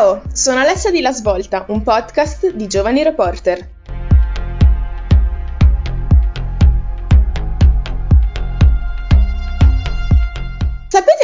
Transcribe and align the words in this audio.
Ciao, 0.00 0.22
sono 0.32 0.60
Alessia 0.60 0.90
di 0.90 1.02
La 1.02 1.12
Svolta, 1.12 1.66
un 1.68 1.82
podcast 1.82 2.54
di 2.54 2.66
Giovani 2.66 3.02
Reporter. 3.02 3.79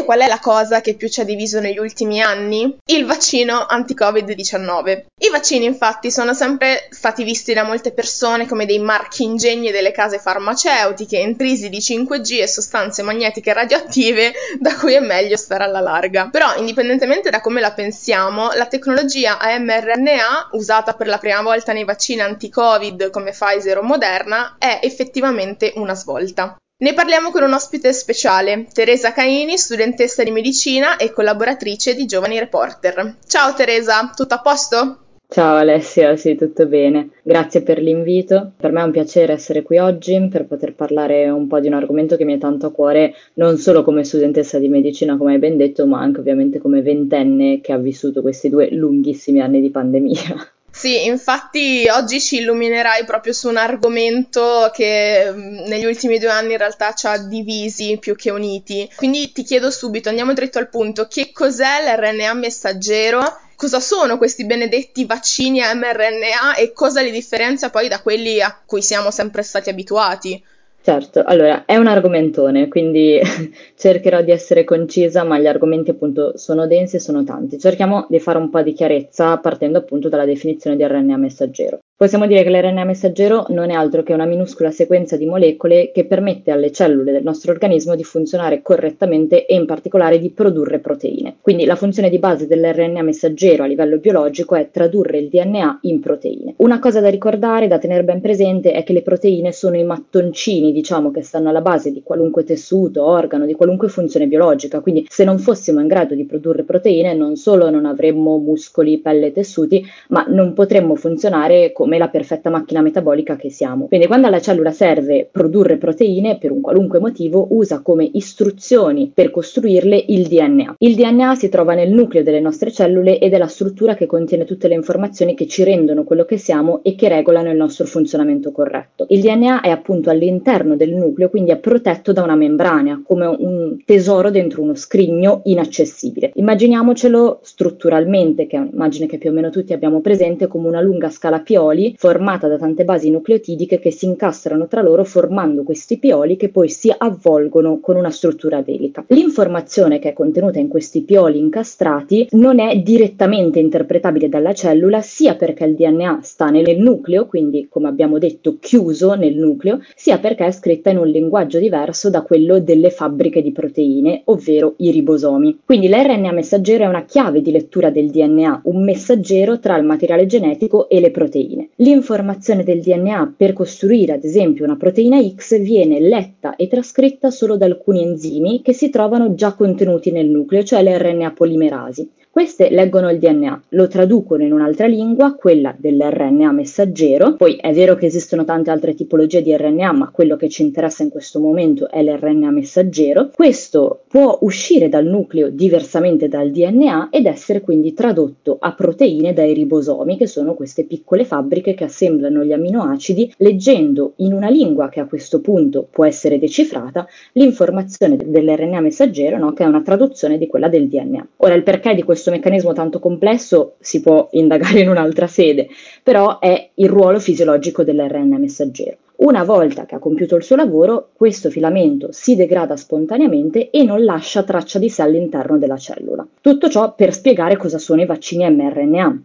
Qual 0.06 0.20
è 0.20 0.28
la 0.28 0.38
cosa 0.38 0.80
che 0.80 0.94
più 0.94 1.08
ci 1.08 1.20
ha 1.20 1.24
diviso 1.24 1.58
negli 1.58 1.78
ultimi 1.78 2.22
anni? 2.22 2.78
Il 2.86 3.04
vaccino 3.04 3.66
anti-Covid-19. 3.66 5.04
I 5.20 5.30
vaccini 5.30 5.64
infatti 5.64 6.12
sono 6.12 6.32
sempre 6.32 6.86
stati 6.90 7.24
visti 7.24 7.52
da 7.52 7.64
molte 7.64 7.92
persone 7.92 8.46
come 8.46 8.66
dei 8.66 8.78
marchi 8.78 9.24
ingegni 9.24 9.72
delle 9.72 9.90
case 9.90 10.18
farmaceutiche, 10.18 11.18
intrisi 11.18 11.68
di 11.68 11.78
5G 11.78 12.40
e 12.40 12.46
sostanze 12.46 13.02
magnetiche 13.02 13.52
radioattive 13.52 14.32
da 14.60 14.76
cui 14.76 14.94
è 14.94 15.00
meglio 15.00 15.36
stare 15.36 15.64
alla 15.64 15.80
larga. 15.80 16.28
Però, 16.30 16.54
indipendentemente 16.56 17.28
da 17.28 17.40
come 17.40 17.60
la 17.60 17.72
pensiamo, 17.72 18.52
la 18.52 18.66
tecnologia 18.66 19.38
a 19.38 19.58
mRNA, 19.58 20.50
usata 20.52 20.94
per 20.94 21.08
la 21.08 21.18
prima 21.18 21.42
volta 21.42 21.72
nei 21.72 21.84
vaccini 21.84 22.20
anti-Covid 22.20 23.10
come 23.10 23.32
Pfizer 23.32 23.78
o 23.78 23.82
Moderna, 23.82 24.54
è 24.58 24.78
effettivamente 24.82 25.72
una 25.74 25.94
svolta. 25.94 26.56
Ne 26.78 26.92
parliamo 26.92 27.30
con 27.30 27.42
un 27.42 27.54
ospite 27.54 27.90
speciale, 27.94 28.66
Teresa 28.70 29.14
Caini, 29.14 29.56
studentessa 29.56 30.22
di 30.22 30.30
medicina 30.30 30.98
e 30.98 31.10
collaboratrice 31.10 31.94
di 31.94 32.04
Giovani 32.04 32.38
Reporter. 32.38 33.16
Ciao 33.26 33.54
Teresa, 33.54 34.12
tutto 34.14 34.34
a 34.34 34.42
posto? 34.42 34.98
Ciao 35.26 35.56
Alessia, 35.56 36.16
sì, 36.16 36.34
tutto 36.34 36.66
bene. 36.66 37.12
Grazie 37.22 37.62
per 37.62 37.80
l'invito. 37.80 38.52
Per 38.54 38.72
me 38.72 38.82
è 38.82 38.84
un 38.84 38.90
piacere 38.90 39.32
essere 39.32 39.62
qui 39.62 39.78
oggi 39.78 40.28
per 40.30 40.44
poter 40.44 40.74
parlare 40.74 41.30
un 41.30 41.46
po' 41.46 41.60
di 41.60 41.68
un 41.68 41.72
argomento 41.72 42.18
che 42.18 42.26
mi 42.26 42.34
è 42.34 42.38
tanto 42.38 42.66
a 42.66 42.72
cuore, 42.72 43.14
non 43.36 43.56
solo 43.56 43.82
come 43.82 44.04
studentessa 44.04 44.58
di 44.58 44.68
medicina, 44.68 45.16
come 45.16 45.32
hai 45.32 45.38
ben 45.38 45.56
detto, 45.56 45.86
ma 45.86 46.00
anche 46.00 46.20
ovviamente 46.20 46.58
come 46.58 46.82
ventenne 46.82 47.62
che 47.62 47.72
ha 47.72 47.78
vissuto 47.78 48.20
questi 48.20 48.50
due 48.50 48.70
lunghissimi 48.70 49.40
anni 49.40 49.62
di 49.62 49.70
pandemia. 49.70 50.50
Sì, 50.78 51.06
infatti 51.06 51.88
oggi 51.90 52.20
ci 52.20 52.36
illuminerai 52.36 53.04
proprio 53.06 53.32
su 53.32 53.48
un 53.48 53.56
argomento 53.56 54.70
che 54.74 55.32
mm, 55.32 55.64
negli 55.66 55.86
ultimi 55.86 56.18
due 56.18 56.28
anni 56.28 56.52
in 56.52 56.58
realtà 56.58 56.92
ci 56.92 57.06
ha 57.06 57.16
divisi 57.16 57.96
più 57.98 58.14
che 58.14 58.30
uniti. 58.30 58.88
Quindi 58.94 59.32
ti 59.32 59.42
chiedo 59.42 59.70
subito, 59.70 60.10
andiamo 60.10 60.34
dritto 60.34 60.58
al 60.58 60.68
punto, 60.68 61.06
che 61.08 61.32
cos'è 61.32 61.82
l'RNA 61.82 62.34
messaggero? 62.34 63.22
Cosa 63.56 63.80
sono 63.80 64.18
questi 64.18 64.44
benedetti 64.44 65.06
vaccini 65.06 65.62
a 65.62 65.72
mRNA 65.74 66.56
e 66.56 66.72
cosa 66.74 67.00
li 67.00 67.10
differenzia 67.10 67.70
poi 67.70 67.88
da 67.88 68.02
quelli 68.02 68.42
a 68.42 68.54
cui 68.66 68.82
siamo 68.82 69.10
sempre 69.10 69.42
stati 69.42 69.70
abituati? 69.70 70.42
Certo, 70.88 71.24
allora 71.24 71.64
è 71.64 71.74
un 71.74 71.88
argomentone, 71.88 72.68
quindi 72.68 73.18
cercherò 73.74 74.22
di 74.22 74.30
essere 74.30 74.62
concisa, 74.62 75.24
ma 75.24 75.36
gli 75.40 75.46
argomenti 75.48 75.90
appunto 75.90 76.36
sono 76.38 76.68
densi 76.68 76.94
e 76.96 77.00
sono 77.00 77.24
tanti. 77.24 77.58
Cerchiamo 77.58 78.06
di 78.08 78.20
fare 78.20 78.38
un 78.38 78.50
po' 78.50 78.62
di 78.62 78.72
chiarezza 78.72 79.36
partendo 79.38 79.78
appunto 79.78 80.08
dalla 80.08 80.24
definizione 80.24 80.76
di 80.76 80.86
RNA 80.86 81.16
messaggero. 81.16 81.80
Possiamo 81.98 82.26
dire 82.26 82.42
che 82.42 82.50
l'RNA 82.50 82.84
messaggero 82.84 83.46
non 83.48 83.70
è 83.70 83.72
altro 83.72 84.02
che 84.02 84.12
una 84.12 84.26
minuscola 84.26 84.70
sequenza 84.70 85.16
di 85.16 85.24
molecole 85.24 85.92
che 85.92 86.04
permette 86.04 86.50
alle 86.50 86.70
cellule 86.70 87.10
del 87.10 87.22
nostro 87.22 87.52
organismo 87.52 87.94
di 87.94 88.04
funzionare 88.04 88.60
correttamente 88.60 89.46
e 89.46 89.54
in 89.54 89.64
particolare 89.64 90.18
di 90.18 90.28
produrre 90.28 90.78
proteine. 90.78 91.36
Quindi 91.40 91.64
la 91.64 91.74
funzione 91.74 92.10
di 92.10 92.18
base 92.18 92.46
dell'RNA 92.46 93.00
messaggero 93.00 93.62
a 93.62 93.66
livello 93.66 93.96
biologico 93.96 94.56
è 94.56 94.68
tradurre 94.70 95.16
il 95.16 95.30
DNA 95.30 95.78
in 95.84 96.00
proteine. 96.00 96.52
Una 96.58 96.80
cosa 96.80 97.00
da 97.00 97.08
ricordare, 97.08 97.66
da 97.66 97.78
tenere 97.78 98.04
ben 98.04 98.20
presente, 98.20 98.72
è 98.72 98.82
che 98.82 98.92
le 98.92 99.00
proteine 99.00 99.50
sono 99.52 99.78
i 99.78 99.84
mattoncini, 99.84 100.72
diciamo, 100.72 101.10
che 101.10 101.22
stanno 101.22 101.48
alla 101.48 101.62
base 101.62 101.92
di 101.92 102.02
qualunque 102.02 102.44
tessuto, 102.44 103.06
organo, 103.06 103.46
di 103.46 103.54
qualunque 103.54 103.88
funzione 103.88 104.26
biologica. 104.26 104.80
Quindi 104.80 105.06
se 105.08 105.24
non 105.24 105.38
fossimo 105.38 105.80
in 105.80 105.86
grado 105.86 106.14
di 106.14 106.26
produrre 106.26 106.62
proteine, 106.64 107.14
non 107.14 107.36
solo 107.36 107.70
non 107.70 107.86
avremmo 107.86 108.36
muscoli, 108.36 108.98
pelle 108.98 109.28
e 109.28 109.32
tessuti, 109.32 109.82
ma 110.08 110.26
non 110.28 110.52
potremmo 110.52 110.94
funzionare 110.94 111.72
come 111.72 111.84
come 111.86 111.98
la 111.98 112.08
perfetta 112.08 112.50
macchina 112.50 112.80
metabolica 112.80 113.36
che 113.36 113.48
siamo. 113.48 113.86
Quindi 113.86 114.08
quando 114.08 114.26
alla 114.26 114.40
cellula 114.40 114.72
serve 114.72 115.28
produrre 115.30 115.76
proteine 115.76 116.36
per 116.36 116.50
un 116.50 116.60
qualunque 116.60 116.98
motivo, 116.98 117.46
usa 117.50 117.80
come 117.80 118.10
istruzioni 118.12 119.12
per 119.14 119.30
costruirle 119.30 120.06
il 120.08 120.26
DNA. 120.26 120.74
Il 120.78 120.96
DNA 120.96 121.36
si 121.36 121.48
trova 121.48 121.74
nel 121.74 121.92
nucleo 121.92 122.24
delle 122.24 122.40
nostre 122.40 122.72
cellule 122.72 123.20
ed 123.20 123.34
è 123.34 123.38
la 123.38 123.46
struttura 123.46 123.94
che 123.94 124.06
contiene 124.06 124.44
tutte 124.44 124.66
le 124.66 124.74
informazioni 124.74 125.36
che 125.36 125.46
ci 125.46 125.62
rendono 125.62 126.02
quello 126.02 126.24
che 126.24 126.38
siamo 126.38 126.80
e 126.82 126.96
che 126.96 127.06
regolano 127.06 127.52
il 127.52 127.56
nostro 127.56 127.86
funzionamento 127.86 128.50
corretto. 128.50 129.06
Il 129.10 129.20
DNA 129.20 129.60
è 129.60 129.70
appunto 129.70 130.10
all'interno 130.10 130.74
del 130.74 130.92
nucleo, 130.92 131.30
quindi 131.30 131.52
è 131.52 131.56
protetto 131.58 132.12
da 132.12 132.24
una 132.24 132.34
membrana, 132.34 133.00
come 133.06 133.26
un 133.26 133.76
tesoro 133.84 134.32
dentro 134.32 134.60
uno 134.60 134.74
scrigno 134.74 135.42
inaccessibile. 135.44 136.32
Immaginiamocelo 136.34 137.38
strutturalmente, 137.42 138.48
che 138.48 138.56
è 138.56 138.58
un'immagine 138.58 139.06
che 139.06 139.18
più 139.18 139.30
o 139.30 139.32
meno 139.32 139.50
tutti 139.50 139.72
abbiamo 139.72 140.00
presente, 140.00 140.48
come 140.48 140.66
una 140.66 140.80
lunga 140.80 141.10
scala 141.10 141.38
pioli 141.38 141.74
pioli 141.76 141.94
formata 141.96 142.48
da 142.48 142.56
tante 142.56 142.84
basi 142.84 143.10
nucleotidiche 143.10 143.78
che 143.78 143.90
si 143.90 144.06
incastrano 144.06 144.66
tra 144.66 144.80
loro 144.80 145.04
formando 145.04 145.62
questi 145.62 145.98
pioli 145.98 146.36
che 146.36 146.48
poi 146.48 146.68
si 146.70 146.92
avvolgono 146.96 147.80
con 147.80 147.96
una 147.96 148.10
struttura 148.10 148.62
velica. 148.62 149.04
L'informazione 149.08 149.98
che 149.98 150.10
è 150.10 150.12
contenuta 150.14 150.58
in 150.58 150.68
questi 150.68 151.02
pioli 151.02 151.38
incastrati 151.38 152.28
non 152.32 152.58
è 152.58 152.78
direttamente 152.78 153.60
interpretabile 153.60 154.28
dalla 154.28 154.54
cellula 154.54 155.02
sia 155.02 155.36
perché 155.36 155.64
il 155.64 155.74
DNA 155.74 156.20
sta 156.22 156.46
nel 156.46 156.78
nucleo, 156.78 157.26
quindi 157.26 157.66
come 157.68 157.88
abbiamo 157.88 158.18
detto 158.18 158.56
chiuso 158.58 159.14
nel 159.14 159.36
nucleo, 159.36 159.80
sia 159.94 160.18
perché 160.18 160.46
è 160.46 160.52
scritta 160.52 160.90
in 160.90 160.98
un 160.98 161.08
linguaggio 161.08 161.58
diverso 161.58 162.08
da 162.08 162.22
quello 162.22 162.58
delle 162.58 162.90
fabbriche 162.90 163.42
di 163.42 163.52
proteine, 163.52 164.22
ovvero 164.24 164.74
i 164.78 164.90
ribosomi. 164.90 165.60
Quindi 165.64 165.88
l'RNA 165.88 166.32
messaggero 166.32 166.84
è 166.84 166.88
una 166.88 167.04
chiave 167.04 167.42
di 167.42 167.50
lettura 167.50 167.90
del 167.90 168.10
DNA, 168.10 168.62
un 168.64 168.82
messaggero 168.82 169.58
tra 169.58 169.76
il 169.76 169.84
materiale 169.84 170.26
genetico 170.26 170.88
e 170.88 171.00
le 171.00 171.10
proteine. 171.10 171.65
L'informazione 171.76 172.64
del 172.64 172.80
DNA 172.80 173.34
per 173.36 173.52
costruire 173.52 174.12
ad 174.12 174.24
esempio 174.24 174.64
una 174.64 174.76
proteina 174.76 175.20
X 175.20 175.60
viene 175.60 176.00
letta 176.00 176.56
e 176.56 176.68
trascritta 176.68 177.30
solo 177.30 177.56
da 177.56 177.66
alcuni 177.66 178.02
enzimi 178.02 178.62
che 178.62 178.72
si 178.72 178.88
trovano 178.90 179.34
già 179.34 179.52
contenuti 179.54 180.10
nel 180.10 180.28
nucleo, 180.28 180.62
cioè 180.62 180.82
le 180.82 180.96
RNA 180.96 181.32
polimerasi. 181.32 182.10
Queste 182.36 182.68
leggono 182.68 183.10
il 183.10 183.18
DNA, 183.18 183.62
lo 183.70 183.88
traducono 183.88 184.42
in 184.42 184.52
un'altra 184.52 184.86
lingua, 184.86 185.32
quella 185.32 185.74
dell'RNA 185.74 186.52
messaggero. 186.52 187.34
Poi 187.34 187.56
è 187.56 187.72
vero 187.72 187.94
che 187.94 188.04
esistono 188.04 188.44
tante 188.44 188.70
altre 188.70 188.94
tipologie 188.94 189.40
di 189.40 189.56
RNA, 189.56 189.92
ma 189.92 190.10
quello 190.10 190.36
che 190.36 190.50
ci 190.50 190.60
interessa 190.60 191.02
in 191.02 191.08
questo 191.08 191.40
momento 191.40 191.88
è 191.88 192.02
l'RNA 192.02 192.50
messaggero. 192.50 193.30
Questo 193.34 194.02
può 194.06 194.36
uscire 194.42 194.90
dal 194.90 195.06
nucleo 195.06 195.48
diversamente 195.48 196.28
dal 196.28 196.50
DNA 196.50 197.08
ed 197.10 197.24
essere 197.24 197.62
quindi 197.62 197.94
tradotto 197.94 198.58
a 198.60 198.74
proteine 198.74 199.32
dai 199.32 199.54
ribosomi, 199.54 200.18
che 200.18 200.26
sono 200.26 200.52
queste 200.52 200.84
piccole 200.84 201.24
fabbriche 201.24 201.72
che 201.72 201.84
assemblano 201.84 202.44
gli 202.44 202.52
aminoacidi, 202.52 203.32
leggendo 203.38 204.12
in 204.16 204.34
una 204.34 204.50
lingua 204.50 204.90
che 204.90 205.00
a 205.00 205.06
questo 205.06 205.40
punto 205.40 205.88
può 205.90 206.04
essere 206.04 206.38
decifrata 206.38 207.08
l'informazione 207.32 208.18
dell'RNA 208.22 208.80
messaggero, 208.80 209.38
no? 209.38 209.54
che 209.54 209.64
è 209.64 209.66
una 209.66 209.80
traduzione 209.80 210.36
di 210.36 210.46
quella 210.46 210.68
del 210.68 210.86
DNA. 210.86 211.28
Ora 211.38 211.54
il 211.54 211.62
perché 211.62 211.94
di 211.94 212.02
questo 212.02 212.24
questo 212.26 212.30
meccanismo 212.30 212.72
tanto 212.72 212.98
complesso 212.98 213.74
si 213.78 214.00
può 214.00 214.28
indagare 214.32 214.80
in 214.80 214.88
un'altra 214.88 215.26
sede, 215.26 215.68
però 216.02 216.38
è 216.38 216.70
il 216.74 216.88
ruolo 216.88 217.20
fisiologico 217.20 217.84
dell'RNA 217.84 218.38
messaggero. 218.38 218.96
Una 219.16 219.44
volta 219.44 219.86
che 219.86 219.94
ha 219.94 219.98
compiuto 219.98 220.36
il 220.36 220.42
suo 220.42 220.56
lavoro, 220.56 221.10
questo 221.14 221.48
filamento 221.48 222.08
si 222.10 222.36
degrada 222.36 222.76
spontaneamente 222.76 223.70
e 223.70 223.82
non 223.82 224.04
lascia 224.04 224.42
traccia 224.42 224.78
di 224.78 224.90
sé 224.90 225.02
all'interno 225.02 225.56
della 225.56 225.78
cellula. 225.78 226.26
Tutto 226.40 226.68
ciò 226.68 226.94
per 226.94 227.14
spiegare 227.14 227.56
cosa 227.56 227.78
sono 227.78 228.02
i 228.02 228.06
vaccini 228.06 228.48
mRNA. 228.50 229.22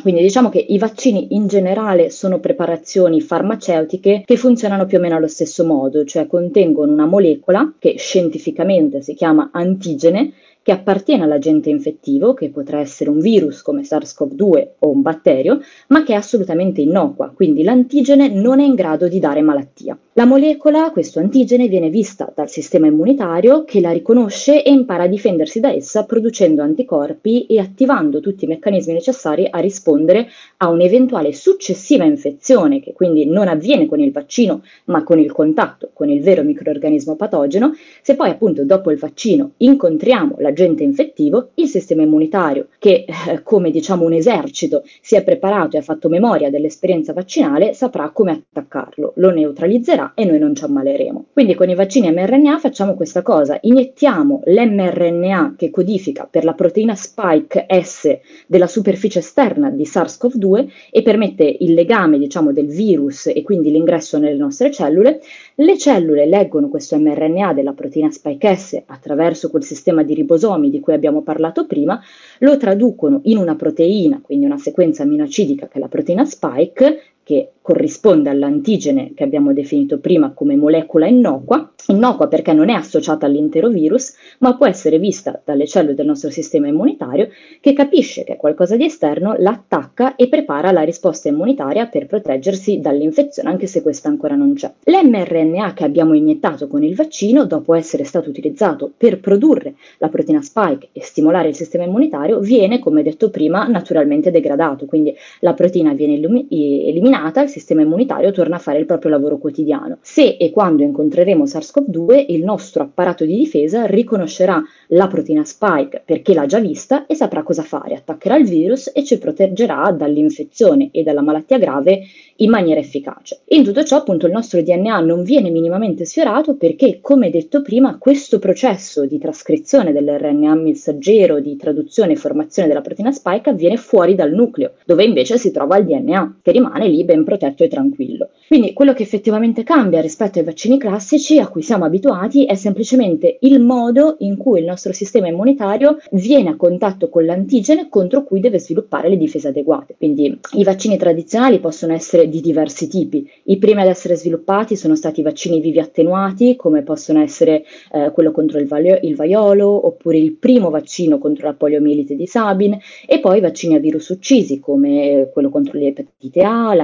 Quindi 0.00 0.22
diciamo 0.22 0.48
che 0.48 0.58
i 0.58 0.76
vaccini 0.76 1.34
in 1.34 1.46
generale 1.46 2.10
sono 2.10 2.40
preparazioni 2.40 3.20
farmaceutiche 3.20 4.22
che 4.24 4.36
funzionano 4.36 4.86
più 4.86 4.98
o 4.98 5.00
meno 5.00 5.16
allo 5.16 5.28
stesso 5.28 5.64
modo, 5.64 6.04
cioè 6.04 6.26
contengono 6.26 6.92
una 6.92 7.06
molecola 7.06 7.74
che 7.78 7.94
scientificamente 7.96 9.02
si 9.02 9.14
chiama 9.14 9.50
antigene 9.52 10.32
che 10.64 10.72
appartiene 10.72 11.24
all'agente 11.24 11.68
infettivo, 11.68 12.32
che 12.32 12.48
potrà 12.48 12.80
essere 12.80 13.10
un 13.10 13.20
virus 13.20 13.60
come 13.60 13.82
SARS-CoV-2 13.82 14.68
o 14.78 14.88
un 14.88 15.02
batterio, 15.02 15.60
ma 15.88 16.02
che 16.04 16.14
è 16.14 16.16
assolutamente 16.16 16.80
innocua, 16.80 17.30
quindi 17.34 17.62
l'antigene 17.62 18.28
non 18.28 18.60
è 18.60 18.64
in 18.64 18.74
grado 18.74 19.06
di 19.06 19.18
dare 19.18 19.42
malattia. 19.42 19.96
La 20.14 20.24
molecola, 20.24 20.90
questo 20.90 21.18
antigene, 21.18 21.68
viene 21.68 21.90
vista 21.90 22.32
dal 22.34 22.48
sistema 22.48 22.86
immunitario 22.86 23.64
che 23.64 23.80
la 23.80 23.90
riconosce 23.90 24.62
e 24.62 24.70
impara 24.70 25.02
a 25.02 25.08
difendersi 25.08 25.60
da 25.60 25.70
essa 25.70 26.04
producendo 26.04 26.62
anticorpi 26.62 27.44
e 27.46 27.58
attivando 27.58 28.20
tutti 28.20 28.44
i 28.44 28.48
meccanismi 28.48 28.94
necessari 28.94 29.46
a 29.50 29.58
rispondere 29.58 30.28
a 30.58 30.70
un'eventuale 30.70 31.34
successiva 31.34 32.04
infezione, 32.04 32.80
che 32.80 32.94
quindi 32.94 33.26
non 33.26 33.48
avviene 33.48 33.86
con 33.86 34.00
il 34.00 34.12
vaccino 34.12 34.62
ma 34.84 35.02
con 35.02 35.18
il 35.18 35.30
contatto 35.32 35.90
con 35.92 36.08
il 36.08 36.22
vero 36.22 36.42
microorganismo 36.42 37.16
patogeno. 37.16 37.74
Se 38.00 38.14
poi 38.14 38.30
appunto 38.30 38.64
dopo 38.64 38.90
il 38.90 38.98
vaccino 38.98 39.52
incontriamo 39.58 40.36
la 40.38 40.52
dell'agente 40.54 40.84
infettivo, 40.84 41.50
il 41.54 41.66
sistema 41.66 42.02
immunitario, 42.02 42.68
che 42.78 43.04
eh, 43.06 43.42
come 43.42 43.70
diciamo 43.70 44.04
un 44.04 44.12
esercito 44.12 44.84
si 45.00 45.16
è 45.16 45.24
preparato 45.24 45.76
e 45.76 45.80
ha 45.80 45.82
fatto 45.82 46.08
memoria 46.08 46.48
dell'esperienza 46.48 47.12
vaccinale, 47.12 47.74
saprà 47.74 48.10
come 48.10 48.30
attaccarlo, 48.30 49.12
lo 49.16 49.30
neutralizzerà 49.30 50.12
e 50.14 50.24
noi 50.24 50.38
non 50.38 50.54
ci 50.54 50.64
ammaleremo. 50.64 51.26
Quindi 51.32 51.54
con 51.54 51.68
i 51.68 51.74
vaccini 51.74 52.10
mRNA 52.10 52.58
facciamo 52.58 52.94
questa 52.94 53.22
cosa, 53.22 53.58
iniettiamo 53.60 54.42
l'mRNA 54.44 55.54
che 55.58 55.70
codifica 55.70 56.26
per 56.30 56.44
la 56.44 56.54
proteina 56.54 56.94
spike 56.94 57.66
S 57.82 58.18
della 58.46 58.68
superficie 58.68 59.18
esterna 59.18 59.70
di 59.70 59.84
SARS-CoV-2 59.84 60.66
e 60.90 61.02
permette 61.02 61.56
il 61.60 61.74
legame 61.74 62.18
diciamo 62.18 62.52
del 62.52 62.68
virus 62.68 63.26
e 63.26 63.42
quindi 63.42 63.70
l'ingresso 63.70 64.18
nelle 64.18 64.36
nostre 64.36 64.70
cellule, 64.70 65.20
le 65.56 65.78
cellule 65.78 66.26
leggono 66.26 66.68
questo 66.68 66.98
mRNA 66.98 67.52
della 67.52 67.74
proteina 67.74 68.10
spike 68.10 68.56
S 68.56 68.82
attraverso 68.86 69.50
quel 69.50 69.62
sistema 69.62 70.02
di 70.02 70.14
ribosomi 70.14 70.68
di 70.68 70.80
cui 70.80 70.94
abbiamo 70.94 71.22
parlato 71.22 71.66
prima, 71.66 72.00
lo 72.38 72.56
traducono 72.56 73.20
in 73.24 73.36
una 73.36 73.54
proteina, 73.54 74.20
quindi 74.20 74.46
una 74.46 74.58
sequenza 74.58 75.04
aminoacidica 75.04 75.68
che 75.68 75.78
è 75.78 75.80
la 75.80 75.88
proteina 75.88 76.24
spike, 76.24 77.02
che 77.22 77.52
corrisponde 77.64 78.28
all'antigene 78.28 79.12
che 79.14 79.24
abbiamo 79.24 79.54
definito 79.54 79.98
prima 79.98 80.34
come 80.34 80.54
molecola 80.54 81.06
innocua, 81.06 81.72
innocua 81.86 82.28
perché 82.28 82.52
non 82.52 82.68
è 82.68 82.74
associata 82.74 83.24
all'intero 83.24 83.70
virus, 83.70 84.14
ma 84.40 84.54
può 84.54 84.66
essere 84.66 84.98
vista 84.98 85.40
dalle 85.42 85.66
cellule 85.66 85.94
del 85.94 86.04
nostro 86.04 86.28
sistema 86.28 86.68
immunitario 86.68 87.28
che 87.60 87.72
capisce 87.72 88.22
che 88.22 88.34
è 88.34 88.36
qualcosa 88.36 88.76
di 88.76 88.84
esterno, 88.84 89.34
l'attacca 89.38 90.14
e 90.14 90.28
prepara 90.28 90.72
la 90.72 90.82
risposta 90.82 91.30
immunitaria 91.30 91.86
per 91.86 92.04
proteggersi 92.04 92.80
dall'infezione, 92.80 93.48
anche 93.48 93.66
se 93.66 93.80
questa 93.80 94.10
ancora 94.10 94.34
non 94.34 94.52
c'è. 94.52 94.70
L'mRNA 94.84 95.72
che 95.72 95.84
abbiamo 95.84 96.12
iniettato 96.12 96.68
con 96.68 96.82
il 96.84 96.94
vaccino, 96.94 97.46
dopo 97.46 97.72
essere 97.72 98.04
stato 98.04 98.28
utilizzato 98.28 98.92
per 98.94 99.20
produrre 99.20 99.76
la 100.00 100.10
proteina 100.10 100.42
spike 100.42 100.88
e 100.92 101.00
stimolare 101.00 101.48
il 101.48 101.54
sistema 101.54 101.84
immunitario, 101.84 102.40
viene, 102.40 102.78
come 102.78 103.02
detto 103.02 103.30
prima, 103.30 103.66
naturalmente 103.66 104.30
degradato, 104.30 104.84
quindi 104.84 105.14
la 105.40 105.54
proteina 105.54 105.94
viene 105.94 106.12
eliminata, 106.50 107.40
il 107.40 107.53
sistema 107.54 107.82
immunitario 107.82 108.32
torna 108.32 108.56
a 108.56 108.58
fare 108.58 108.78
il 108.78 108.86
proprio 108.86 109.12
lavoro 109.12 109.38
quotidiano. 109.38 109.98
Se 110.00 110.36
e 110.36 110.50
quando 110.50 110.82
incontreremo 110.82 111.44
SARS-CoV-2, 111.44 112.26
il 112.28 112.42
nostro 112.42 112.82
apparato 112.82 113.24
di 113.24 113.36
difesa 113.36 113.86
riconoscerà 113.86 114.60
la 114.88 115.06
proteina 115.06 115.44
spike 115.44 116.02
perché 116.04 116.34
l'ha 116.34 116.46
già 116.46 116.58
vista 116.58 117.06
e 117.06 117.14
saprà 117.14 117.44
cosa 117.44 117.62
fare, 117.62 117.94
attaccherà 117.94 118.36
il 118.36 118.48
virus 118.48 118.90
e 118.92 119.04
ci 119.04 119.18
proteggerà 119.18 119.94
dall'infezione 119.96 120.88
e 120.90 121.04
dalla 121.04 121.22
malattia 121.22 121.58
grave 121.58 122.02
in 122.36 122.50
maniera 122.50 122.80
efficace. 122.80 123.42
In 123.48 123.62
tutto 123.62 123.84
ciò, 123.84 123.98
appunto, 123.98 124.26
il 124.26 124.32
nostro 124.32 124.60
DNA 124.60 124.98
non 125.00 125.22
viene 125.22 125.50
minimamente 125.50 126.04
sfiorato 126.04 126.56
perché, 126.56 126.98
come 127.00 127.30
detto 127.30 127.62
prima, 127.62 127.98
questo 127.98 128.40
processo 128.40 129.06
di 129.06 129.18
trascrizione 129.18 129.92
dell'RNA 129.92 130.54
messaggero, 130.56 131.38
di 131.38 131.56
traduzione 131.56 132.12
e 132.12 132.16
formazione 132.16 132.66
della 132.66 132.80
proteina 132.80 133.12
spike 133.12 133.50
avviene 133.50 133.76
fuori 133.76 134.16
dal 134.16 134.32
nucleo, 134.32 134.72
dove 134.84 135.04
invece 135.04 135.38
si 135.38 135.52
trova 135.52 135.76
il 135.76 135.84
DNA, 135.84 136.38
che 136.42 136.50
rimane 136.50 136.88
lì 136.88 137.04
ben 137.04 137.22
protetto 137.22 137.43
e 137.46 137.68
tranquillo. 137.68 138.30
Quindi 138.48 138.72
quello 138.72 138.92
che 138.92 139.02
effettivamente 139.02 139.62
cambia 139.62 140.00
rispetto 140.00 140.38
ai 140.38 140.44
vaccini 140.44 140.78
classici 140.78 141.38
a 141.38 141.48
cui 141.48 141.62
siamo 141.62 141.84
abituati 141.84 142.44
è 142.44 142.54
semplicemente 142.54 143.38
il 143.40 143.60
modo 143.60 144.16
in 144.20 144.36
cui 144.36 144.60
il 144.60 144.66
nostro 144.66 144.92
sistema 144.92 145.28
immunitario 145.28 145.98
viene 146.12 146.50
a 146.50 146.56
contatto 146.56 147.08
con 147.08 147.24
l'antigene 147.24 147.88
contro 147.88 148.24
cui 148.24 148.40
deve 148.40 148.58
sviluppare 148.58 149.08
le 149.08 149.16
difese 149.16 149.48
adeguate. 149.48 149.94
Quindi 149.96 150.38
i 150.52 150.64
vaccini 150.64 150.96
tradizionali 150.96 151.58
possono 151.60 151.92
essere 151.92 152.28
di 152.28 152.40
diversi 152.40 152.88
tipi. 152.88 153.28
I 153.44 153.58
primi 153.58 153.82
ad 153.82 153.88
essere 153.88 154.16
sviluppati 154.16 154.76
sono 154.76 154.94
stati 154.94 155.20
i 155.20 155.22
vaccini 155.24 155.60
vivi 155.60 155.80
attenuati, 155.80 156.56
come 156.56 156.82
possono 156.82 157.20
essere 157.20 157.64
eh, 157.92 158.10
quello 158.12 158.30
contro 158.30 158.58
il, 158.58 158.66
valio- 158.66 158.98
il 159.02 159.16
vaiolo, 159.16 159.86
oppure 159.86 160.18
il 160.18 160.32
primo 160.32 160.70
vaccino 160.70 161.18
contro 161.18 161.46
la 161.46 161.54
poliomielite 161.54 162.14
di 162.14 162.26
Sabin, 162.26 162.78
e 163.06 163.20
poi 163.20 163.40
vaccini 163.40 163.74
a 163.74 163.78
virus 163.78 164.08
uccisi, 164.08 164.60
come 164.60 165.28
quello 165.32 165.50
contro 165.50 165.78
l'epatite 165.78 166.42
A, 166.42 166.74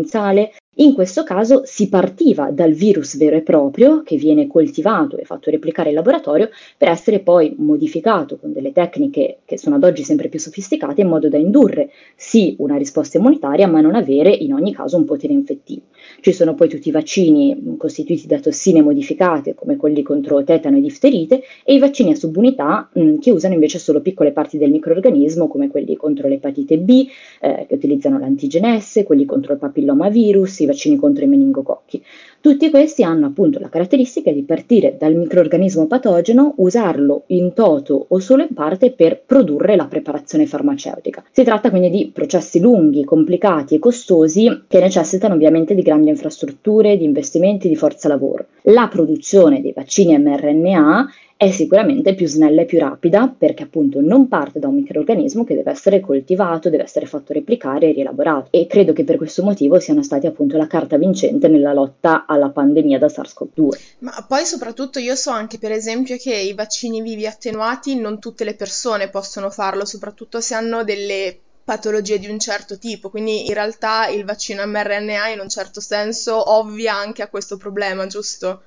l'antinfluenzale, 0.00 0.52
in 0.80 0.94
questo 0.94 1.24
caso 1.24 1.62
si 1.64 1.90
partiva 1.90 2.50
dal 2.50 2.72
virus 2.72 3.18
vero 3.18 3.36
e 3.36 3.42
proprio, 3.42 4.02
che 4.02 4.16
viene 4.16 4.46
coltivato 4.46 5.18
e 5.18 5.24
fatto 5.24 5.50
replicare 5.50 5.90
in 5.90 5.94
laboratorio, 5.94 6.48
per 6.78 6.88
essere 6.88 7.20
poi 7.20 7.54
modificato 7.58 8.38
con 8.38 8.52
delle 8.54 8.72
tecniche 8.72 9.40
che 9.44 9.58
sono 9.58 9.76
ad 9.76 9.84
oggi 9.84 10.04
sempre 10.04 10.28
più 10.28 10.38
sofisticate, 10.38 11.02
in 11.02 11.08
modo 11.08 11.28
da 11.28 11.36
indurre 11.36 11.90
sì 12.16 12.54
una 12.58 12.76
risposta 12.76 13.18
immunitaria, 13.18 13.68
ma 13.68 13.82
non 13.82 13.94
avere 13.94 14.30
in 14.30 14.54
ogni 14.54 14.72
caso 14.72 14.96
un 14.96 15.04
potere 15.04 15.34
infettivo. 15.34 15.82
Ci 16.20 16.32
sono 16.32 16.54
poi 16.54 16.70
tutti 16.70 16.88
i 16.88 16.92
vaccini 16.92 17.76
costituiti 17.76 18.26
da 18.26 18.40
tossine 18.40 18.80
modificate, 18.80 19.54
come 19.54 19.76
quelli 19.76 20.02
contro 20.02 20.42
tetano 20.44 20.78
e 20.78 20.80
difterite, 20.80 21.42
e 21.62 21.74
i 21.74 21.78
vaccini 21.78 22.12
a 22.12 22.14
subunità 22.14 22.88
mh, 22.90 23.18
che 23.18 23.30
usano 23.30 23.52
invece 23.52 23.78
solo 23.78 24.00
piccole 24.00 24.32
parti 24.32 24.56
del 24.56 24.70
microorganismo, 24.70 25.46
come 25.46 25.68
quelli 25.68 25.94
contro 25.94 26.26
l'epatite 26.26 26.78
B, 26.78 27.06
eh, 27.42 27.66
che 27.68 27.74
utilizzano 27.74 28.18
l'antigene 28.18 28.80
S, 28.80 29.02
quelli 29.04 29.26
contro 29.26 29.52
il 29.52 29.58
papillomavirus, 29.58 30.60
i 30.60 30.68
vaccini 30.70 30.96
contro 30.96 31.24
i 31.24 31.28
meningococchi. 31.28 32.02
Tutti 32.40 32.70
questi 32.70 33.02
hanno 33.02 33.26
appunto 33.26 33.58
la 33.58 33.68
caratteristica 33.68 34.32
di 34.32 34.42
partire 34.42 34.96
dal 34.98 35.14
microorganismo 35.14 35.86
patogeno, 35.86 36.54
usarlo 36.56 37.24
in 37.26 37.52
toto 37.52 38.06
o 38.08 38.18
solo 38.18 38.42
in 38.42 38.54
parte 38.54 38.92
per 38.92 39.22
produrre 39.26 39.76
la 39.76 39.86
preparazione 39.86 40.46
farmaceutica. 40.46 41.22
Si 41.30 41.44
tratta 41.44 41.68
quindi 41.68 41.90
di 41.90 42.10
processi 42.12 42.60
lunghi, 42.60 43.04
complicati 43.04 43.74
e 43.74 43.78
costosi 43.78 44.62
che 44.66 44.80
necessitano 44.80 45.34
ovviamente 45.34 45.74
di 45.74 45.82
grandi 45.82 46.08
infrastrutture, 46.08 46.96
di 46.96 47.04
investimenti, 47.04 47.68
di 47.68 47.76
forza 47.76 48.08
lavoro. 48.08 48.46
La 48.62 48.88
produzione 48.88 49.60
dei 49.60 49.72
vaccini 49.72 50.16
mRNA 50.18 51.08
è 51.40 51.50
sicuramente 51.52 52.14
più 52.14 52.26
snella 52.26 52.60
e 52.60 52.64
più 52.66 52.78
rapida 52.78 53.26
perché 53.26 53.62
appunto 53.62 54.02
non 54.02 54.28
parte 54.28 54.58
da 54.58 54.68
un 54.68 54.74
microorganismo 54.74 55.42
che 55.42 55.54
deve 55.54 55.70
essere 55.70 55.98
coltivato, 55.98 56.68
deve 56.68 56.82
essere 56.82 57.06
fatto 57.06 57.32
replicare 57.32 57.88
e 57.88 57.92
rielaborato 57.92 58.48
e 58.50 58.66
credo 58.66 58.92
che 58.92 59.04
per 59.04 59.16
questo 59.16 59.42
motivo 59.42 59.80
siano 59.80 60.02
stati 60.02 60.26
appunto 60.26 60.58
la 60.58 60.66
carta 60.66 60.98
vincente 60.98 61.48
nella 61.48 61.72
lotta 61.72 62.26
alla 62.26 62.50
pandemia 62.50 62.98
da 62.98 63.06
SARS-CoV-2. 63.06 63.68
Ma 64.00 64.22
poi 64.28 64.44
soprattutto 64.44 64.98
io 64.98 65.14
so 65.14 65.30
anche 65.30 65.56
per 65.56 65.72
esempio 65.72 66.18
che 66.18 66.34
i 66.34 66.52
vaccini 66.52 67.00
vivi 67.00 67.26
attenuati 67.26 67.98
non 67.98 68.18
tutte 68.18 68.44
le 68.44 68.54
persone 68.54 69.08
possono 69.08 69.48
farlo, 69.48 69.86
soprattutto 69.86 70.42
se 70.42 70.52
hanno 70.52 70.84
delle 70.84 71.38
patologie 71.64 72.18
di 72.18 72.28
un 72.28 72.38
certo 72.38 72.76
tipo, 72.76 73.08
quindi 73.08 73.46
in 73.46 73.54
realtà 73.54 74.08
il 74.08 74.26
vaccino 74.26 74.66
mRNA 74.66 75.28
in 75.28 75.40
un 75.40 75.48
certo 75.48 75.80
senso 75.80 76.52
ovvia 76.52 76.96
anche 76.96 77.22
a 77.22 77.28
questo 77.28 77.56
problema, 77.56 78.06
giusto? 78.06 78.60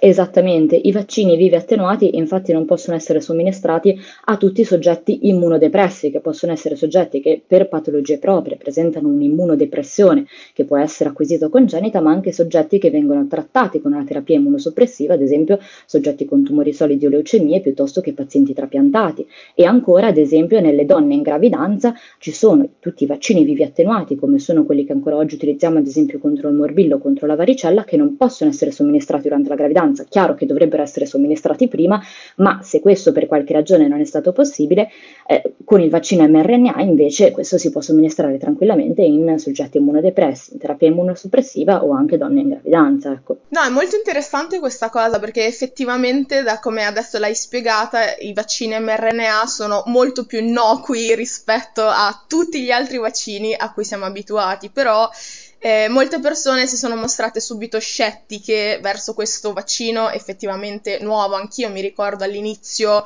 Esattamente, 0.00 0.76
i 0.76 0.92
vaccini 0.92 1.36
vivi 1.36 1.54
attenuati 1.54 2.16
infatti 2.16 2.52
non 2.52 2.66
possono 2.66 2.96
essere 2.96 3.20
somministrati 3.20 3.98
a 4.26 4.36
tutti 4.36 4.60
i 4.60 4.64
soggetti 4.64 5.28
immunodepressi, 5.28 6.10
che 6.10 6.20
possono 6.20 6.52
essere 6.52 6.76
soggetti 6.76 7.20
che 7.20 7.40
per 7.44 7.68
patologie 7.68 8.18
proprie 8.18 8.56
presentano 8.56 9.08
un'immunodepressione 9.08 10.26
che 10.52 10.64
può 10.64 10.76
essere 10.76 11.10
acquisita 11.10 11.48
congenita, 11.48 12.00
ma 12.00 12.10
anche 12.10 12.32
soggetti 12.32 12.78
che 12.78 12.90
vengono 12.90 13.26
trattati 13.26 13.80
con 13.80 13.92
una 13.92 14.04
terapia 14.04 14.36
immunosoppressiva, 14.36 15.14
ad 15.14 15.22
esempio 15.22 15.58
soggetti 15.86 16.24
con 16.26 16.44
tumori 16.44 16.72
solidi 16.72 17.06
o 17.06 17.08
leucemie 17.08 17.60
piuttosto 17.60 18.00
che 18.00 18.12
pazienti 18.12 18.52
trapiantati. 18.52 19.26
E 19.54 19.64
ancora, 19.64 20.08
ad 20.08 20.18
esempio, 20.18 20.60
nelle 20.60 20.84
donne 20.84 21.14
in 21.14 21.22
gravidanza 21.22 21.94
ci 22.18 22.32
sono 22.32 22.68
tutti 22.78 23.04
i 23.04 23.06
vaccini 23.06 23.44
vivi 23.44 23.62
attenuati, 23.62 24.16
come 24.16 24.38
sono 24.38 24.64
quelli 24.64 24.84
che 24.84 24.92
ancora 24.92 25.16
oggi 25.16 25.36
utilizziamo 25.36 25.78
ad 25.78 25.86
esempio 25.86 26.18
contro 26.18 26.48
il 26.48 26.54
morbillo 26.54 26.96
o 26.96 26.98
contro 26.98 27.26
la 27.26 27.36
varicella, 27.36 27.84
che 27.84 27.96
non 27.96 28.16
possono 28.16 28.50
essere 28.50 28.70
somministrati 28.70 29.22
durante 29.24 29.48
la 29.48 29.54
gravidanza 29.54 29.76
gravidanza. 29.78 30.04
Chiaro 30.04 30.34
che 30.34 30.46
dovrebbero 30.46 30.82
essere 30.82 31.06
somministrati 31.06 31.68
prima, 31.68 32.02
ma 32.36 32.60
se 32.62 32.80
questo 32.80 33.12
per 33.12 33.26
qualche 33.26 33.52
ragione 33.52 33.86
non 33.86 34.00
è 34.00 34.04
stato 34.04 34.32
possibile, 34.32 34.90
eh, 35.26 35.54
con 35.64 35.80
il 35.80 35.90
vaccino 35.90 36.26
mRNA 36.26 36.80
invece 36.80 37.30
questo 37.30 37.58
si 37.58 37.70
può 37.70 37.80
somministrare 37.80 38.38
tranquillamente 38.38 39.02
in 39.02 39.38
soggetti 39.38 39.78
immunodepressi, 39.78 40.54
in 40.54 40.58
terapia 40.58 40.88
immunosoppressiva 40.88 41.84
o 41.84 41.92
anche 41.92 42.18
donne 42.18 42.40
in 42.40 42.48
gravidanza. 42.48 43.12
Ecco. 43.12 43.38
No, 43.48 43.62
è 43.62 43.68
molto 43.68 43.96
interessante 43.96 44.58
questa 44.58 44.90
cosa 44.90 45.18
perché 45.18 45.46
effettivamente, 45.46 46.42
da 46.42 46.58
come 46.58 46.84
adesso 46.84 47.18
l'hai 47.18 47.34
spiegata, 47.34 48.16
i 48.18 48.32
vaccini 48.32 48.78
mRNA 48.78 49.46
sono 49.46 49.82
molto 49.86 50.26
più 50.26 50.40
innocui 50.40 51.14
rispetto 51.14 51.82
a 51.82 52.24
tutti 52.26 52.62
gli 52.62 52.70
altri 52.70 52.98
vaccini 52.98 53.54
a 53.56 53.72
cui 53.72 53.84
siamo 53.84 54.04
abituati, 54.04 54.70
però 54.70 55.08
eh, 55.58 55.88
molte 55.88 56.20
persone 56.20 56.66
si 56.66 56.76
sono 56.76 56.94
mostrate 56.94 57.40
subito 57.40 57.78
scettiche 57.78 58.78
verso 58.80 59.14
questo 59.14 59.52
vaccino 59.52 60.10
effettivamente 60.10 60.98
nuovo. 61.00 61.34
Anch'io 61.34 61.68
mi 61.70 61.80
ricordo 61.80 62.24
all'inizio 62.24 63.04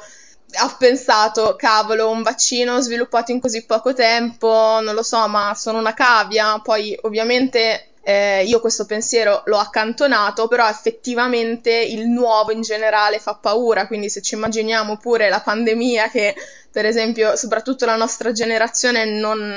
ho 0.60 0.76
pensato, 0.78 1.56
cavolo, 1.56 2.10
un 2.10 2.22
vaccino 2.22 2.80
sviluppato 2.80 3.32
in 3.32 3.40
così 3.40 3.64
poco 3.64 3.94
tempo, 3.94 4.80
non 4.82 4.94
lo 4.94 5.02
so, 5.02 5.26
ma 5.28 5.54
sono 5.54 5.78
una 5.78 5.94
cavia. 5.94 6.60
Poi 6.62 6.98
ovviamente 7.02 7.92
eh, 8.02 8.44
io 8.44 8.60
questo 8.60 8.84
pensiero 8.84 9.42
l'ho 9.46 9.58
accantonato, 9.58 10.48
però 10.48 10.68
effettivamente 10.68 11.70
il 11.72 12.06
nuovo 12.06 12.50
in 12.50 12.60
generale 12.60 13.18
fa 13.18 13.34
paura, 13.34 13.86
quindi 13.86 14.10
se 14.10 14.20
ci 14.20 14.34
immaginiamo 14.34 14.98
pure 14.98 15.28
la 15.28 15.40
pandemia 15.40 16.10
che 16.10 16.34
per 16.70 16.84
esempio 16.86 17.36
soprattutto 17.36 17.84
la 17.84 17.96
nostra 17.96 18.32
generazione 18.32 19.04
non, 19.04 19.56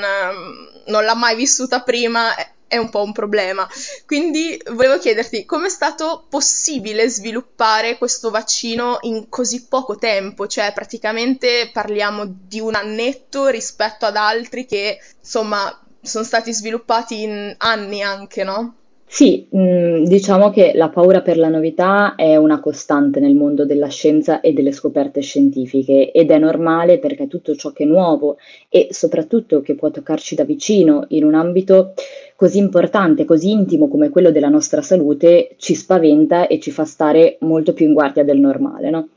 non 0.86 1.04
l'ha 1.04 1.14
mai 1.14 1.34
vissuta 1.34 1.80
prima, 1.80 2.32
è 2.68 2.76
un 2.76 2.90
po' 2.90 3.02
un 3.02 3.12
problema. 3.12 3.66
Quindi 4.06 4.60
volevo 4.72 4.98
chiederti 4.98 5.44
come 5.44 5.66
è 5.66 5.70
stato 5.70 6.24
possibile 6.28 7.08
sviluppare 7.08 7.98
questo 7.98 8.30
vaccino 8.30 8.98
in 9.02 9.28
così 9.28 9.66
poco 9.66 9.96
tempo, 9.96 10.46
cioè 10.46 10.72
praticamente 10.72 11.70
parliamo 11.72 12.24
di 12.26 12.60
un 12.60 12.74
annetto 12.74 13.48
rispetto 13.48 14.06
ad 14.06 14.16
altri 14.16 14.66
che 14.66 14.98
insomma 15.18 15.80
sono 16.00 16.24
stati 16.24 16.52
sviluppati 16.52 17.22
in 17.22 17.54
anni 17.58 18.02
anche, 18.02 18.44
no? 18.44 18.74
Sì, 19.08 19.46
mh, 19.48 20.02
diciamo 20.04 20.50
che 20.50 20.72
la 20.74 20.88
paura 20.88 21.22
per 21.22 21.38
la 21.38 21.48
novità 21.48 22.16
è 22.16 22.36
una 22.36 22.58
costante 22.60 23.20
nel 23.20 23.34
mondo 23.34 23.64
della 23.64 23.86
scienza 23.88 24.40
e 24.40 24.52
delle 24.52 24.72
scoperte 24.72 25.20
scientifiche 25.20 26.10
ed 26.10 26.30
è 26.30 26.38
normale 26.38 26.98
perché 26.98 27.28
tutto 27.28 27.54
ciò 27.54 27.70
che 27.70 27.84
è 27.84 27.86
nuovo 27.86 28.36
e 28.68 28.88
soprattutto 28.90 29.60
che 29.62 29.76
può 29.76 29.90
toccarci 29.90 30.34
da 30.34 30.44
vicino 30.44 31.04
in 31.10 31.24
un 31.24 31.34
ambito 31.34 31.94
così 32.36 32.58
importante, 32.58 33.24
così 33.24 33.50
intimo 33.50 33.88
come 33.88 34.10
quello 34.10 34.30
della 34.30 34.48
nostra 34.48 34.82
salute, 34.82 35.54
ci 35.56 35.74
spaventa 35.74 36.46
e 36.46 36.60
ci 36.60 36.70
fa 36.70 36.84
stare 36.84 37.38
molto 37.40 37.72
più 37.72 37.86
in 37.86 37.94
guardia 37.94 38.24
del 38.24 38.38
normale, 38.38 38.90
no? 38.90 39.08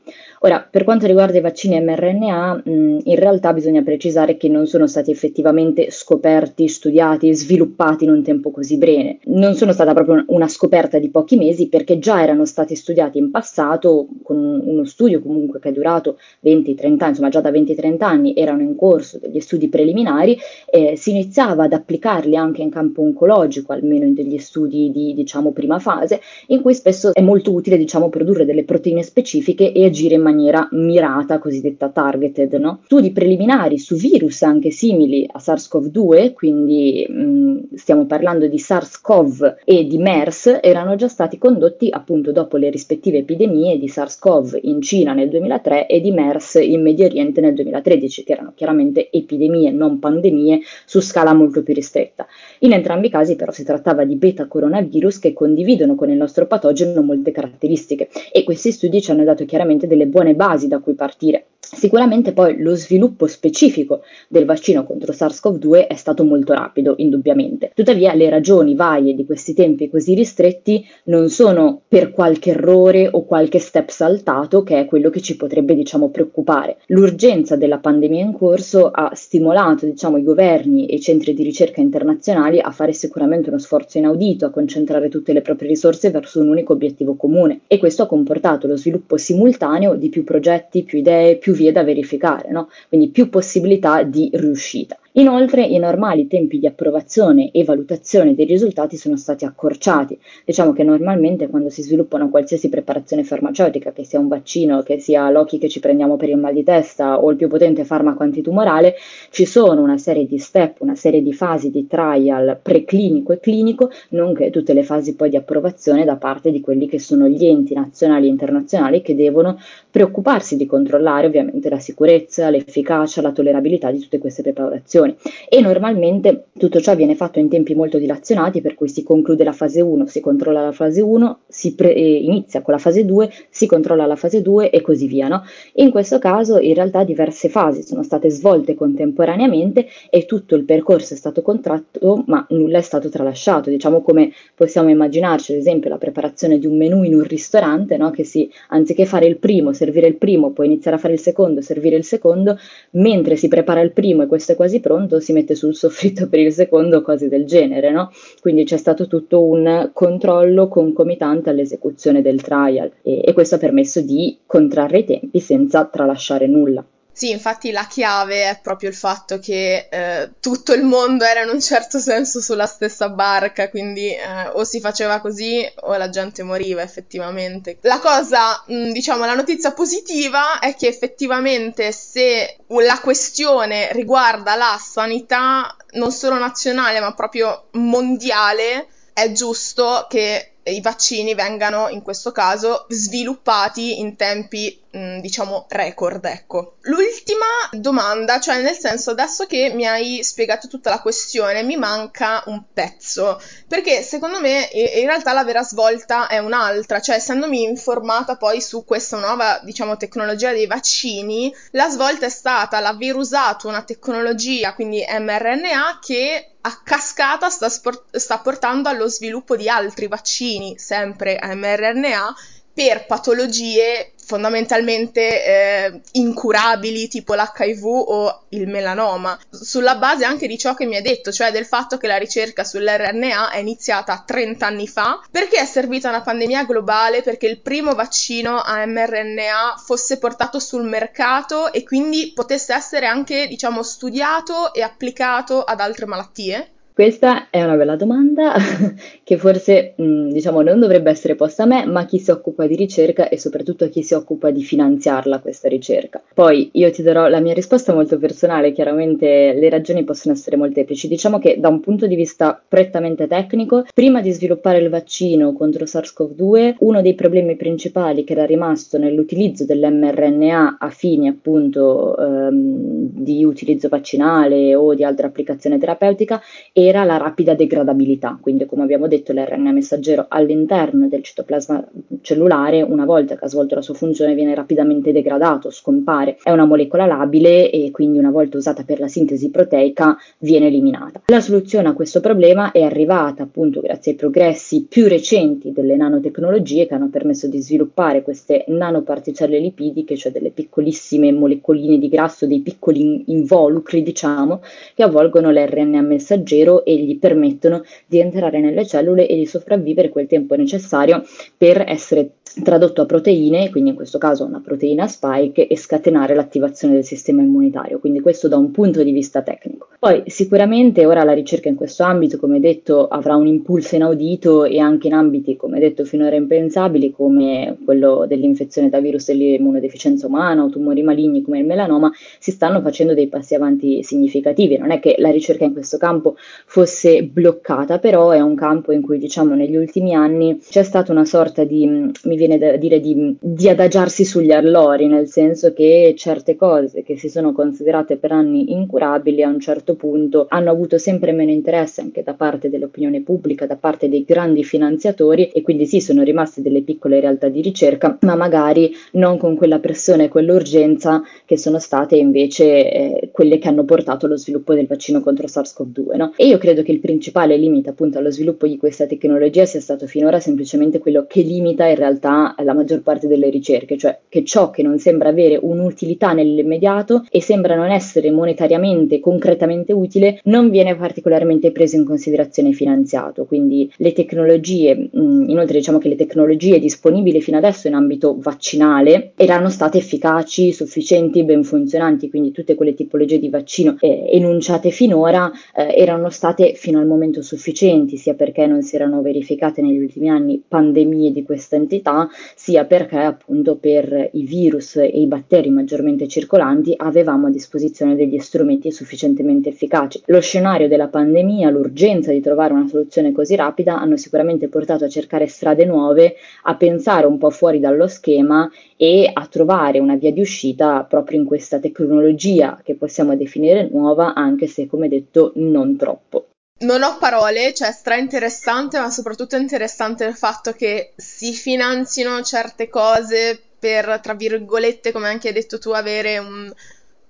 Ora, 0.42 0.66
per 0.68 0.84
quanto 0.84 1.06
riguarda 1.06 1.36
i 1.36 1.42
vaccini 1.42 1.78
mRNA, 1.78 2.62
mh, 2.64 2.98
in 3.04 3.16
realtà 3.16 3.52
bisogna 3.52 3.82
precisare 3.82 4.38
che 4.38 4.48
non 4.48 4.66
sono 4.66 4.86
stati 4.86 5.10
effettivamente 5.10 5.90
scoperti, 5.90 6.66
studiati, 6.66 7.34
sviluppati 7.34 8.04
in 8.04 8.10
un 8.10 8.22
tempo 8.22 8.50
così 8.50 8.78
breve. 8.78 9.18
Non 9.24 9.54
sono 9.54 9.72
stata 9.72 9.92
proprio 9.92 10.24
una 10.28 10.48
scoperta 10.48 10.98
di 10.98 11.10
pochi 11.10 11.36
mesi 11.36 11.68
perché 11.68 11.98
già 11.98 12.22
erano 12.22 12.46
stati 12.46 12.74
studiati 12.74 13.18
in 13.18 13.30
passato 13.30 14.08
con 14.22 14.38
uno 14.38 14.86
studio 14.86 15.20
comunque 15.20 15.60
che 15.60 15.68
è 15.68 15.72
durato 15.72 16.18
20-30 16.42 16.86
anni, 16.86 17.08
insomma 17.10 17.28
già 17.28 17.42
da 17.42 17.50
20-30 17.50 18.02
anni 18.02 18.34
erano 18.34 18.62
in 18.62 18.76
corso 18.76 19.18
degli 19.18 19.40
studi 19.40 19.68
preliminari, 19.68 20.38
eh, 20.70 20.96
si 20.96 21.10
iniziava 21.10 21.64
ad 21.64 21.74
applicarli 21.74 22.34
anche 22.34 22.62
in 22.62 22.70
campo 22.70 23.02
oncologico, 23.10 23.72
almeno 23.72 24.04
in 24.04 24.14
degli 24.14 24.38
studi 24.38 24.90
di 24.90 25.14
diciamo 25.14 25.52
prima 25.52 25.78
fase, 25.78 26.20
in 26.48 26.62
cui 26.62 26.74
spesso 26.74 27.12
è 27.12 27.20
molto 27.20 27.52
utile 27.52 27.76
diciamo 27.76 28.08
produrre 28.08 28.44
delle 28.44 28.64
proteine 28.64 29.02
specifiche 29.02 29.72
e 29.72 29.84
agire 29.84 30.14
in 30.14 30.22
maniera 30.22 30.68
mirata, 30.72 31.38
cosiddetta 31.38 31.88
targeted. 31.88 32.54
No? 32.54 32.80
Studi 32.84 33.10
preliminari 33.12 33.78
su 33.78 33.96
virus 33.96 34.42
anche 34.42 34.70
simili 34.70 35.26
a 35.30 35.38
SARS-CoV-2, 35.38 36.32
quindi 36.32 37.06
mh, 37.08 37.74
stiamo 37.74 38.06
parlando 38.06 38.46
di 38.46 38.58
SARS-CoV 38.58 39.56
e 39.64 39.86
di 39.86 39.98
MERS, 39.98 40.60
erano 40.62 40.94
già 40.96 41.08
stati 41.08 41.38
condotti 41.38 41.88
appunto 41.90 42.32
dopo 42.32 42.56
le 42.56 42.70
rispettive 42.70 43.18
epidemie 43.18 43.78
di 43.78 43.88
SARS-CoV 43.88 44.58
in 44.62 44.80
Cina 44.80 45.12
nel 45.12 45.28
2003 45.28 45.86
e 45.86 46.00
di 46.00 46.10
MERS 46.10 46.54
in 46.62 46.82
Medio 46.82 47.06
Oriente 47.06 47.40
nel 47.40 47.54
2013, 47.54 48.24
che 48.24 48.32
erano 48.32 48.52
chiaramente 48.54 49.10
epidemie, 49.10 49.70
non 49.70 49.98
pandemie, 49.98 50.60
su 50.84 51.00
scala 51.00 51.32
molto 51.32 51.62
più 51.62 51.74
ristretta. 51.74 52.26
In 52.60 52.72
entrambi 52.72 52.99
i 53.06 53.10
casi 53.10 53.36
però 53.36 53.52
si 53.52 53.64
trattava 53.64 54.04
di 54.04 54.16
beta 54.16 54.46
coronavirus 54.46 55.18
che 55.18 55.32
condividono 55.32 55.94
con 55.94 56.10
il 56.10 56.16
nostro 56.16 56.46
patogeno 56.46 57.02
molte 57.02 57.32
caratteristiche 57.32 58.08
e 58.32 58.44
questi 58.44 58.72
studi 58.72 59.00
ci 59.00 59.10
hanno 59.10 59.24
dato 59.24 59.44
chiaramente 59.44 59.86
delle 59.86 60.06
buone 60.06 60.34
basi 60.34 60.68
da 60.68 60.78
cui 60.78 60.94
partire. 60.94 61.46
Sicuramente 61.62 62.32
poi 62.32 62.58
lo 62.58 62.74
sviluppo 62.74 63.26
specifico 63.26 64.00
del 64.28 64.46
vaccino 64.46 64.84
contro 64.84 65.12
SARS-CoV-2 65.12 65.86
è 65.86 65.94
stato 65.94 66.24
molto 66.24 66.52
rapido, 66.52 66.94
indubbiamente. 66.96 67.70
Tuttavia 67.74 68.14
le 68.14 68.28
ragioni 68.28 68.74
varie 68.74 69.14
di 69.14 69.24
questi 69.24 69.54
tempi 69.54 69.88
così 69.88 70.14
ristretti 70.14 70.84
non 71.04 71.28
sono 71.28 71.82
per 71.86 72.10
qualche 72.10 72.50
errore 72.50 73.08
o 73.12 73.24
qualche 73.24 73.58
step 73.58 73.90
saltato 73.90 74.62
che 74.62 74.80
è 74.80 74.84
quello 74.86 75.10
che 75.10 75.20
ci 75.20 75.36
potrebbe, 75.36 75.74
diciamo, 75.74 76.08
preoccupare. 76.08 76.78
L'urgenza 76.86 77.56
della 77.56 77.78
pandemia 77.78 78.24
in 78.24 78.32
corso 78.32 78.90
ha 78.90 79.12
stimolato, 79.14 79.86
diciamo, 79.86 80.16
i 80.16 80.24
governi 80.24 80.86
e 80.86 80.96
i 80.96 81.00
centri 81.00 81.34
di 81.34 81.42
ricerca 81.42 81.80
internazionali 81.80 82.58
a 82.58 82.70
fare 82.72 82.92
sicuramente 82.92 83.50
uno 83.50 83.58
sforzo 83.58 83.98
inaudito, 83.98 84.46
a 84.46 84.50
concentrare 84.50 85.08
tutte 85.08 85.32
le 85.32 85.42
proprie 85.42 85.68
risorse 85.68 86.10
verso 86.10 86.40
un 86.40 86.48
unico 86.48 86.72
obiettivo 86.72 87.14
comune 87.14 87.60
e 87.66 87.78
questo 87.78 88.02
ha 88.02 88.06
comportato 88.06 88.66
lo 88.66 88.76
sviluppo 88.76 89.16
simultaneo 89.16 89.94
di 89.94 90.08
più 90.08 90.24
progetti, 90.24 90.82
più 90.82 90.98
idee, 90.98 91.36
più 91.36 91.49
vie 91.52 91.72
da 91.72 91.82
verificare, 91.84 92.50
no? 92.50 92.68
quindi 92.88 93.08
più 93.08 93.28
possibilità 93.28 94.02
di 94.02 94.30
riuscita. 94.32 94.98
Inoltre 95.14 95.64
i 95.64 95.76
normali 95.80 96.28
tempi 96.28 96.60
di 96.60 96.68
approvazione 96.68 97.50
e 97.50 97.64
valutazione 97.64 98.36
dei 98.36 98.44
risultati 98.44 98.96
sono 98.96 99.16
stati 99.16 99.44
accorciati. 99.44 100.16
Diciamo 100.44 100.72
che 100.72 100.84
normalmente 100.84 101.48
quando 101.48 101.68
si 101.68 101.82
sviluppa 101.82 102.14
una 102.14 102.28
qualsiasi 102.28 102.68
preparazione 102.68 103.24
farmaceutica, 103.24 103.90
che 103.90 104.04
sia 104.04 104.20
un 104.20 104.28
vaccino, 104.28 104.84
che 104.84 105.00
sia 105.00 105.28
l'occhi 105.30 105.58
che 105.58 105.68
ci 105.68 105.80
prendiamo 105.80 106.16
per 106.16 106.28
il 106.28 106.36
mal 106.36 106.54
di 106.54 106.62
testa 106.62 107.20
o 107.20 107.28
il 107.28 107.36
più 107.36 107.48
potente 107.48 107.84
farmaco 107.84 108.22
antitumorale, 108.22 108.94
ci 109.30 109.46
sono 109.46 109.82
una 109.82 109.98
serie 109.98 110.28
di 110.28 110.38
step, 110.38 110.80
una 110.80 110.94
serie 110.94 111.22
di 111.22 111.32
fasi 111.32 111.72
di 111.72 111.88
trial 111.88 112.60
preclinico 112.62 113.32
e 113.32 113.40
clinico, 113.40 113.90
nonché 114.10 114.50
tutte 114.50 114.74
le 114.74 114.84
fasi 114.84 115.16
poi 115.16 115.30
di 115.30 115.36
approvazione 115.36 116.04
da 116.04 116.14
parte 116.14 116.52
di 116.52 116.60
quelli 116.60 116.86
che 116.86 117.00
sono 117.00 117.26
gli 117.26 117.46
enti 117.46 117.74
nazionali 117.74 118.26
e 118.26 118.30
internazionali 118.30 119.02
che 119.02 119.16
devono 119.16 119.58
preoccuparsi 119.90 120.56
di 120.56 120.66
controllare 120.66 121.26
ovviamente 121.26 121.68
la 121.68 121.80
sicurezza, 121.80 122.48
l'efficacia, 122.48 123.20
la 123.20 123.32
tollerabilità 123.32 123.90
di 123.90 123.98
tutte 123.98 124.18
queste 124.18 124.42
preparazioni 124.42 124.98
operazioni 125.00 125.16
e 125.48 125.60
normalmente 125.60 126.46
tutto 126.58 126.80
ciò 126.80 126.94
viene 126.94 127.14
fatto 127.14 127.38
in 127.38 127.48
tempi 127.48 127.74
molto 127.74 127.98
dilazionati 127.98 128.60
per 128.60 128.74
cui 128.74 128.88
si 128.88 129.02
conclude 129.02 129.44
la 129.44 129.52
fase 129.52 129.80
1, 129.80 130.06
si 130.06 130.20
controlla 130.20 130.62
la 130.62 130.72
fase 130.72 131.00
1, 131.00 131.38
si 131.48 131.74
pre- 131.74 131.94
eh, 131.94 132.16
inizia 132.16 132.60
con 132.60 132.74
la 132.74 132.80
fase 132.80 133.04
2, 133.04 133.30
si 133.48 133.66
controlla 133.66 134.06
la 134.06 134.16
fase 134.16 134.42
2 134.42 134.70
e 134.70 134.80
così 134.80 135.06
via. 135.06 135.28
No? 135.28 135.42
In 135.74 135.90
questo 135.90 136.18
caso 136.18 136.58
in 136.58 136.74
realtà 136.74 137.04
diverse 137.04 137.48
fasi 137.48 137.82
sono 137.82 138.02
state 138.02 138.30
svolte 138.30 138.74
contemporaneamente 138.74 139.86
e 140.10 140.26
tutto 140.26 140.54
il 140.54 140.64
percorso 140.64 141.14
è 141.14 141.16
stato 141.16 141.42
contratto 141.42 142.24
ma 142.26 142.44
nulla 142.50 142.78
è 142.78 142.82
stato 142.82 143.08
tralasciato, 143.08 143.70
diciamo 143.70 144.02
come 144.02 144.32
possiamo 144.54 144.90
immaginarci 144.90 145.52
ad 145.52 145.58
esempio 145.58 145.88
la 145.88 145.98
preparazione 145.98 146.58
di 146.58 146.66
un 146.66 146.76
menù 146.76 147.02
in 147.02 147.14
un 147.14 147.22
ristorante 147.22 147.96
no? 147.96 148.10
che 148.10 148.24
si 148.24 148.50
anziché 148.68 149.06
fare 149.06 149.26
il 149.26 149.38
primo, 149.38 149.72
servire 149.72 150.06
il 150.06 150.16
primo, 150.16 150.50
poi 150.50 150.66
iniziare 150.66 150.96
a 150.96 151.00
fare 151.00 151.14
il 151.14 151.20
secondo, 151.20 151.62
servire 151.62 151.96
il 151.96 152.04
secondo, 152.04 152.58
mentre 152.92 153.36
si 153.36 153.48
prepara 153.48 153.80
il 153.80 153.92
primo 153.92 154.22
e 154.22 154.26
questo 154.26 154.52
è 154.52 154.56
quasi 154.56 154.80
pronto, 154.80 154.89
pronto 154.90 155.20
si 155.20 155.32
mette 155.32 155.54
sul 155.54 155.76
soffritto 155.76 156.28
per 156.28 156.40
il 156.40 156.52
secondo, 156.52 157.00
cose 157.00 157.28
del 157.28 157.46
genere, 157.46 157.92
no? 157.92 158.10
Quindi 158.40 158.64
c'è 158.64 158.76
stato 158.76 159.06
tutto 159.06 159.44
un 159.44 159.90
controllo 159.92 160.66
concomitante 160.66 161.48
all'esecuzione 161.48 162.22
del 162.22 162.42
trial 162.42 162.90
e, 163.00 163.22
e 163.24 163.32
questo 163.32 163.54
ha 163.54 163.58
permesso 163.58 164.00
di 164.00 164.38
contrarre 164.46 164.98
i 164.98 165.04
tempi 165.04 165.38
senza 165.38 165.84
tralasciare 165.84 166.48
nulla. 166.48 166.84
Sì, 167.12 167.30
infatti 167.30 167.70
la 167.70 167.86
chiave 167.86 168.48
è 168.48 168.60
proprio 168.62 168.88
il 168.88 168.94
fatto 168.94 169.38
che 169.38 169.88
eh, 169.90 170.30
tutto 170.40 170.72
il 170.72 170.84
mondo 170.84 171.24
era 171.24 171.42
in 171.42 171.50
un 171.50 171.60
certo 171.60 171.98
senso 171.98 172.40
sulla 172.40 172.66
stessa 172.66 173.08
barca, 173.10 173.68
quindi 173.68 174.14
eh, 174.14 174.48
o 174.52 174.64
si 174.64 174.80
faceva 174.80 175.20
così 175.20 175.70
o 175.80 175.96
la 175.96 176.08
gente 176.08 176.42
moriva 176.42 176.82
effettivamente. 176.82 177.78
La 177.82 177.98
cosa, 177.98 178.62
mh, 178.66 178.74
mm, 178.74 178.90
diciamo, 178.92 179.26
la 179.26 179.34
notizia 179.34 179.72
positiva 179.72 180.60
è 180.60 180.74
che 180.74 180.86
effettivamente 180.86 181.92
se 181.92 182.56
la 182.68 182.98
questione 183.00 183.92
riguarda 183.92 184.54
la 184.54 184.78
sanità 184.80 185.76
non 185.92 186.12
solo 186.12 186.38
nazionale 186.38 187.00
ma 187.00 187.12
proprio 187.14 187.66
mondiale, 187.72 188.86
è 189.12 189.30
giusto 189.32 190.06
che 190.08 190.52
i 190.70 190.80
vaccini 190.80 191.34
vengano 191.34 191.88
in 191.88 192.02
questo 192.02 192.32
caso 192.32 192.86
sviluppati 192.88 194.00
in 194.00 194.16
tempi 194.16 194.80
mm, 194.96 195.18
diciamo 195.20 195.66
record 195.68 196.24
ecco. 196.24 196.76
L'ultima 196.82 197.46
domanda 197.72 198.40
cioè 198.40 198.62
nel 198.62 198.76
senso 198.76 199.10
adesso 199.10 199.46
che 199.46 199.70
mi 199.74 199.86
hai 199.86 200.22
spiegato 200.22 200.68
tutta 200.68 200.90
la 200.90 201.00
questione 201.00 201.62
mi 201.62 201.76
manca 201.76 202.42
un 202.46 202.62
pezzo 202.72 203.40
perché 203.66 204.02
secondo 204.02 204.40
me 204.40 204.68
in 204.72 205.06
realtà 205.06 205.32
la 205.32 205.44
vera 205.44 205.62
svolta 205.62 206.26
è 206.26 206.38
un'altra 206.38 207.00
cioè 207.00 207.16
essendomi 207.16 207.62
informata 207.62 208.36
poi 208.36 208.60
su 208.60 208.84
questa 208.84 209.18
nuova 209.18 209.60
diciamo 209.62 209.96
tecnologia 209.96 210.52
dei 210.52 210.66
vaccini 210.66 211.54
la 211.72 211.88
svolta 211.88 212.26
è 212.26 212.30
stata 212.30 212.80
l'aver 212.80 213.16
usato 213.16 213.68
una 213.68 213.82
tecnologia 213.82 214.74
quindi 214.74 215.04
mRNA 215.08 215.98
che 216.00 216.50
a 216.62 216.80
cascata 216.82 217.48
sta, 217.48 217.68
sport- 217.68 218.16
sta 218.16 218.38
portando 218.38 218.88
allo 218.88 219.08
sviluppo 219.08 219.56
di 219.56 219.68
altri 219.68 220.08
vaccini, 220.08 220.59
sempre 220.76 221.36
a 221.36 221.54
mRNA, 221.54 222.34
per 222.72 223.06
patologie 223.06 224.12
fondamentalmente 224.30 225.44
eh, 225.44 226.00
incurabili 226.12 227.08
tipo 227.08 227.34
l'HIV 227.34 227.84
o 227.84 228.44
il 228.50 228.68
melanoma, 228.68 229.36
sulla 229.50 229.96
base 229.96 230.24
anche 230.24 230.46
di 230.46 230.56
ciò 230.56 230.74
che 230.74 230.86
mi 230.86 230.96
ha 230.96 231.02
detto, 231.02 231.32
cioè 231.32 231.50
del 231.50 231.66
fatto 231.66 231.98
che 231.98 232.06
la 232.06 232.16
ricerca 232.16 232.62
sull'RNA 232.62 233.50
è 233.50 233.58
iniziata 233.58 234.22
30 234.24 234.64
anni 234.64 234.86
fa, 234.86 235.20
perché 235.32 235.58
è 235.58 235.64
servita 235.64 236.10
una 236.10 236.22
pandemia 236.22 236.64
globale, 236.64 237.22
perché 237.22 237.48
il 237.48 237.60
primo 237.60 237.94
vaccino 237.94 238.60
a 238.60 238.86
mRNA 238.86 239.82
fosse 239.84 240.18
portato 240.18 240.60
sul 240.60 240.84
mercato 240.84 241.72
e 241.72 241.82
quindi 241.82 242.30
potesse 242.32 242.72
essere 242.72 243.06
anche, 243.06 243.48
diciamo, 243.48 243.82
studiato 243.82 244.72
e 244.72 244.82
applicato 244.82 245.64
ad 245.64 245.80
altre 245.80 246.06
malattie? 246.06 246.70
Questa 246.92 247.50
è 247.50 247.62
una 247.62 247.76
bella 247.76 247.96
domanda 247.96 248.54
che 249.22 249.38
forse 249.38 249.94
mh, 249.96 250.30
diciamo 250.30 250.60
non 250.60 250.80
dovrebbe 250.80 251.10
essere 251.10 251.36
posta 251.36 251.62
a 251.62 251.66
me, 251.66 251.86
ma 251.86 252.00
a 252.00 252.04
chi 252.04 252.18
si 252.18 252.30
occupa 252.30 252.66
di 252.66 252.74
ricerca 252.74 253.28
e 253.28 253.38
soprattutto 253.38 253.84
a 253.84 253.88
chi 253.88 254.02
si 254.02 254.12
occupa 254.14 254.50
di 254.50 254.62
finanziarla 254.62 255.38
questa 255.38 255.68
ricerca. 255.68 256.20
Poi 256.34 256.70
io 256.72 256.90
ti 256.90 257.02
darò 257.02 257.28
la 257.28 257.40
mia 257.40 257.54
risposta 257.54 257.94
molto 257.94 258.18
personale, 258.18 258.72
chiaramente 258.72 259.54
le 259.54 259.70
ragioni 259.70 260.02
possono 260.02 260.34
essere 260.34 260.56
molteplici. 260.56 261.06
Diciamo 261.06 261.38
che 261.38 261.56
da 261.58 261.68
un 261.68 261.80
punto 261.80 262.06
di 262.06 262.16
vista 262.16 262.60
prettamente 262.66 263.26
tecnico, 263.28 263.84
prima 263.94 264.20
di 264.20 264.32
sviluppare 264.32 264.78
il 264.78 264.90
vaccino 264.90 265.52
contro 265.52 265.84
SARS-CoV-2, 265.84 266.74
uno 266.80 267.00
dei 267.00 267.14
problemi 267.14 267.56
principali 267.56 268.24
che 268.24 268.32
era 268.32 268.44
rimasto 268.44 268.98
nell'utilizzo 268.98 269.64
dell'mRNA 269.64 270.78
a 270.78 270.90
fini 270.90 271.28
appunto 271.28 272.16
ehm, 272.18 273.08
di 273.12 273.44
utilizzo 273.44 273.88
vaccinale 273.88 274.74
o 274.74 274.94
di 274.94 275.04
altra 275.04 275.28
applicazione 275.28 275.78
terapeutica 275.78 276.42
era 276.72 276.89
la 276.92 277.16
rapida 277.16 277.54
degradabilità, 277.54 278.38
quindi 278.40 278.66
come 278.66 278.82
abbiamo 278.82 279.06
detto 279.06 279.32
l'RNA 279.32 279.72
messaggero 279.72 280.26
all'interno 280.28 281.08
del 281.08 281.22
citoplasma 281.22 281.86
cellulare, 282.20 282.82
una 282.82 283.04
volta 283.04 283.36
che 283.36 283.44
ha 283.44 283.48
svolto 283.48 283.74
la 283.74 283.82
sua 283.82 283.94
funzione, 283.94 284.34
viene 284.34 284.54
rapidamente 284.54 285.12
degradato, 285.12 285.70
scompare, 285.70 286.36
è 286.42 286.50
una 286.50 286.64
molecola 286.64 287.06
labile 287.06 287.70
e 287.70 287.90
quindi 287.90 288.18
una 288.18 288.30
volta 288.30 288.56
usata 288.56 288.82
per 288.82 288.98
la 289.00 289.08
sintesi 289.08 289.50
proteica 289.50 290.16
viene 290.38 290.66
eliminata. 290.66 291.22
La 291.26 291.40
soluzione 291.40 291.88
a 291.88 291.94
questo 291.94 292.20
problema 292.20 292.72
è 292.72 292.82
arrivata 292.82 293.42
appunto 293.42 293.80
grazie 293.80 294.12
ai 294.12 294.18
progressi 294.18 294.86
più 294.88 295.06
recenti 295.06 295.72
delle 295.72 295.96
nanotecnologie 295.96 296.86
che 296.86 296.94
hanno 296.94 297.08
permesso 297.08 297.48
di 297.48 297.60
sviluppare 297.60 298.22
queste 298.22 298.64
nanoparticelle 298.68 299.58
lipidiche, 299.58 300.16
cioè 300.16 300.32
delle 300.32 300.50
piccolissime 300.50 301.32
molecoline 301.32 301.98
di 301.98 302.08
grasso, 302.08 302.46
dei 302.46 302.60
piccoli 302.60 303.24
involucri 303.26 304.02
diciamo, 304.02 304.60
che 304.94 305.02
avvolgono 305.02 305.50
l'RNA 305.50 306.00
messaggero 306.00 306.69
vero 306.70 306.84
e 306.84 306.96
gli 306.96 307.18
permettono 307.18 307.82
di 308.06 308.20
entrare 308.20 308.60
nelle 308.60 308.86
cellule 308.86 309.26
e 309.26 309.34
di 309.34 309.46
sopravvivere 309.46 310.08
quel 310.08 310.26
tempo 310.26 310.54
necessario 310.54 311.22
per 311.56 311.84
essere 311.86 312.30
tradotto 312.62 313.02
a 313.02 313.06
proteine, 313.06 313.70
quindi 313.70 313.90
in 313.90 313.96
questo 313.96 314.18
caso 314.18 314.44
una 314.44 314.60
proteina 314.64 315.06
spike, 315.06 315.66
e 315.66 315.76
scatenare 315.76 316.34
l'attivazione 316.34 316.94
del 316.94 317.04
sistema 317.04 317.42
immunitario. 317.42 317.98
Quindi 317.98 318.20
questo 318.20 318.48
da 318.48 318.56
un 318.56 318.70
punto 318.70 319.02
di 319.02 319.12
vista 319.12 319.42
tecnico. 319.42 319.88
Poi 320.00 320.22
sicuramente 320.26 321.04
ora 321.04 321.24
la 321.24 321.34
ricerca 321.34 321.68
in 321.68 321.74
questo 321.74 322.04
ambito, 322.04 322.38
come 322.38 322.58
detto, 322.58 323.06
avrà 323.06 323.36
un 323.36 323.46
impulso 323.46 323.96
inaudito 323.96 324.64
e 324.64 324.78
anche 324.78 325.08
in 325.08 325.12
ambiti, 325.12 325.56
come 325.56 325.78
detto, 325.78 326.06
finora 326.06 326.36
impensabili, 326.36 327.10
come 327.10 327.76
quello 327.84 328.24
dell'infezione 328.26 328.88
da 328.88 328.98
virus 328.98 329.26
dell'immunodeficienza 329.26 330.26
umana 330.26 330.64
o 330.64 330.70
tumori 330.70 331.02
maligni 331.02 331.42
come 331.42 331.58
il 331.58 331.66
melanoma, 331.66 332.10
si 332.38 332.50
stanno 332.50 332.80
facendo 332.80 333.12
dei 333.12 333.28
passi 333.28 333.54
avanti 333.54 334.02
significativi. 334.02 334.78
Non 334.78 334.90
è 334.90 335.00
che 335.00 335.16
la 335.18 335.30
ricerca 335.30 335.64
in 335.64 335.74
questo 335.74 335.98
campo 335.98 336.34
fosse 336.64 337.22
bloccata, 337.22 337.98
però 337.98 338.30
è 338.30 338.40
un 338.40 338.54
campo 338.54 338.92
in 338.92 339.02
cui, 339.02 339.18
diciamo, 339.18 339.54
negli 339.54 339.76
ultimi 339.76 340.14
anni 340.14 340.60
c'è 340.60 340.82
stata 340.82 341.12
una 341.12 341.26
sorta 341.26 341.64
di, 341.64 341.86
mi 341.86 342.36
viene 342.40 342.56
da 342.56 342.76
dire, 342.76 343.00
di, 343.00 343.36
di 343.38 343.68
adagiarsi 343.68 344.24
sugli 344.24 344.52
allori, 344.52 345.06
nel 345.08 345.28
senso 345.28 345.74
che 345.74 346.14
certe 346.16 346.56
cose 346.56 347.02
che 347.02 347.18
si 347.18 347.28
sono 347.28 347.52
considerate 347.52 348.16
per 348.16 348.32
anni 348.32 348.72
incurabili 348.72 349.42
a 349.42 349.48
un 349.48 349.60
certo 349.60 349.94
punto 349.94 350.46
hanno 350.48 350.70
avuto 350.70 350.96
sempre 350.96 351.32
meno 351.32 351.50
interesse 351.50 352.00
anche 352.00 352.22
da 352.22 352.32
parte 352.32 352.70
dell'opinione 352.70 353.20
pubblica, 353.20 353.66
da 353.66 353.76
parte 353.76 354.08
dei 354.08 354.24
grandi 354.24 354.64
finanziatori 354.64 355.50
e 355.50 355.60
quindi 355.60 355.84
sì, 355.84 356.00
sono 356.00 356.22
rimaste 356.22 356.62
delle 356.62 356.80
piccole 356.80 357.20
realtà 357.20 357.48
di 357.48 357.60
ricerca, 357.60 358.16
ma 358.22 358.34
magari 358.36 358.90
non 359.12 359.36
con 359.36 359.54
quella 359.54 359.78
pressione 359.78 360.24
e 360.24 360.28
quell'urgenza 360.28 361.22
che 361.44 361.58
sono 361.58 361.78
state 361.78 362.16
invece 362.16 362.90
eh, 362.90 363.28
quelle 363.32 363.58
che 363.58 363.68
hanno 363.68 363.84
portato 363.84 364.24
allo 364.24 364.38
sviluppo 364.38 364.72
del 364.72 364.86
vaccino 364.86 365.20
contro 365.20 365.46
SARS-CoV-2. 365.46 366.16
No? 366.16 366.32
E 366.36 366.46
io 366.46 366.56
credo 366.56 366.82
che 366.82 366.92
il 366.92 367.00
principale 367.00 367.58
limite 367.58 367.90
appunto 367.90 368.16
allo 368.16 368.30
sviluppo 368.30 368.66
di 368.66 368.78
questa 368.78 369.04
tecnologia 369.06 369.66
sia 369.66 369.80
stato 369.80 370.06
finora 370.06 370.40
semplicemente 370.40 370.98
quello 370.98 371.26
che 371.28 371.42
limita 371.42 371.86
in 371.86 371.96
realtà 371.96 372.29
la 372.30 372.74
maggior 372.74 373.02
parte 373.02 373.26
delle 373.26 373.50
ricerche, 373.50 373.96
cioè 373.96 374.18
che 374.28 374.44
ciò 374.44 374.70
che 374.70 374.82
non 374.82 374.98
sembra 374.98 375.28
avere 375.28 375.58
un'utilità 375.60 376.32
nell'immediato 376.32 377.24
e 377.30 377.40
sembra 377.42 377.74
non 377.74 377.90
essere 377.90 378.30
monetariamente 378.30 379.20
concretamente 379.20 379.92
utile 379.92 380.40
non 380.44 380.70
viene 380.70 380.96
particolarmente 380.96 381.72
preso 381.72 381.96
in 381.96 382.04
considerazione 382.04 382.70
e 382.70 382.72
finanziato. 382.72 383.44
Quindi 383.44 383.90
le 383.96 384.12
tecnologie, 384.12 385.08
mh, 385.12 385.44
inoltre 385.48 385.78
diciamo 385.78 385.98
che 385.98 386.08
le 386.08 386.16
tecnologie 386.16 386.78
disponibili 386.78 387.40
fino 387.40 387.56
adesso 387.56 387.88
in 387.88 387.94
ambito 387.94 388.36
vaccinale 388.38 389.32
erano 389.36 389.68
state 389.68 389.98
efficaci, 389.98 390.72
sufficienti, 390.72 391.44
ben 391.44 391.64
funzionanti, 391.64 392.28
quindi 392.28 392.52
tutte 392.52 392.74
quelle 392.74 392.94
tipologie 392.94 393.38
di 393.38 393.48
vaccino 393.48 393.96
eh, 394.00 394.28
enunciate 394.30 394.90
finora 394.90 395.50
eh, 395.74 395.94
erano 395.96 396.30
state 396.30 396.74
fino 396.74 396.98
al 396.98 397.06
momento 397.06 397.42
sufficienti, 397.42 398.16
sia 398.16 398.34
perché 398.34 398.66
non 398.66 398.82
si 398.82 398.96
erano 398.96 399.22
verificate 399.22 399.82
negli 399.82 399.98
ultimi 399.98 400.28
anni 400.28 400.62
pandemie 400.66 401.32
di 401.32 401.42
questa 401.42 401.76
entità, 401.76 402.19
sia 402.54 402.84
perché 402.84 403.18
appunto 403.18 403.76
per 403.76 404.30
i 404.32 404.44
virus 404.44 404.96
e 404.96 405.06
i 405.06 405.26
batteri 405.26 405.70
maggiormente 405.70 406.26
circolanti 406.26 406.94
avevamo 406.96 407.46
a 407.46 407.50
disposizione 407.50 408.16
degli 408.16 408.38
strumenti 408.38 408.90
sufficientemente 408.90 409.68
efficaci. 409.68 410.22
Lo 410.26 410.40
scenario 410.40 410.88
della 410.88 411.08
pandemia, 411.08 411.70
l'urgenza 411.70 412.32
di 412.32 412.40
trovare 412.40 412.72
una 412.72 412.88
soluzione 412.88 413.32
così 413.32 413.56
rapida 413.56 414.00
hanno 414.00 414.16
sicuramente 414.16 414.68
portato 414.68 415.04
a 415.04 415.08
cercare 415.08 415.46
strade 415.46 415.84
nuove, 415.84 416.34
a 416.64 416.76
pensare 416.76 417.26
un 417.26 417.38
po' 417.38 417.50
fuori 417.50 417.80
dallo 417.80 418.08
schema 418.08 418.70
e 418.96 419.30
a 419.32 419.46
trovare 419.46 419.98
una 419.98 420.16
via 420.16 420.32
di 420.32 420.40
uscita 420.40 421.04
proprio 421.08 421.38
in 421.38 421.44
questa 421.44 421.78
tecnologia 421.78 422.80
che 422.82 422.94
possiamo 422.94 423.36
definire 423.36 423.88
nuova, 423.90 424.34
anche 424.34 424.66
se 424.66 424.86
come 424.86 425.08
detto 425.08 425.52
non 425.56 425.96
troppo. 425.96 426.49
Non 426.80 427.02
ho 427.02 427.18
parole, 427.18 427.74
cioè 427.74 427.92
stra 427.92 428.16
interessante, 428.16 428.98
ma 428.98 429.10
soprattutto 429.10 429.56
interessante 429.56 430.24
il 430.24 430.34
fatto 430.34 430.72
che 430.72 431.12
si 431.16 431.52
finanzino 431.52 432.42
certe 432.42 432.88
cose 432.88 433.60
per, 433.78 434.20
tra 434.22 434.34
virgolette, 434.34 435.12
come 435.12 435.28
anche 435.28 435.48
hai 435.48 435.54
detto 435.54 435.78
tu, 435.78 435.90
avere 435.90 436.38
un, 436.38 436.72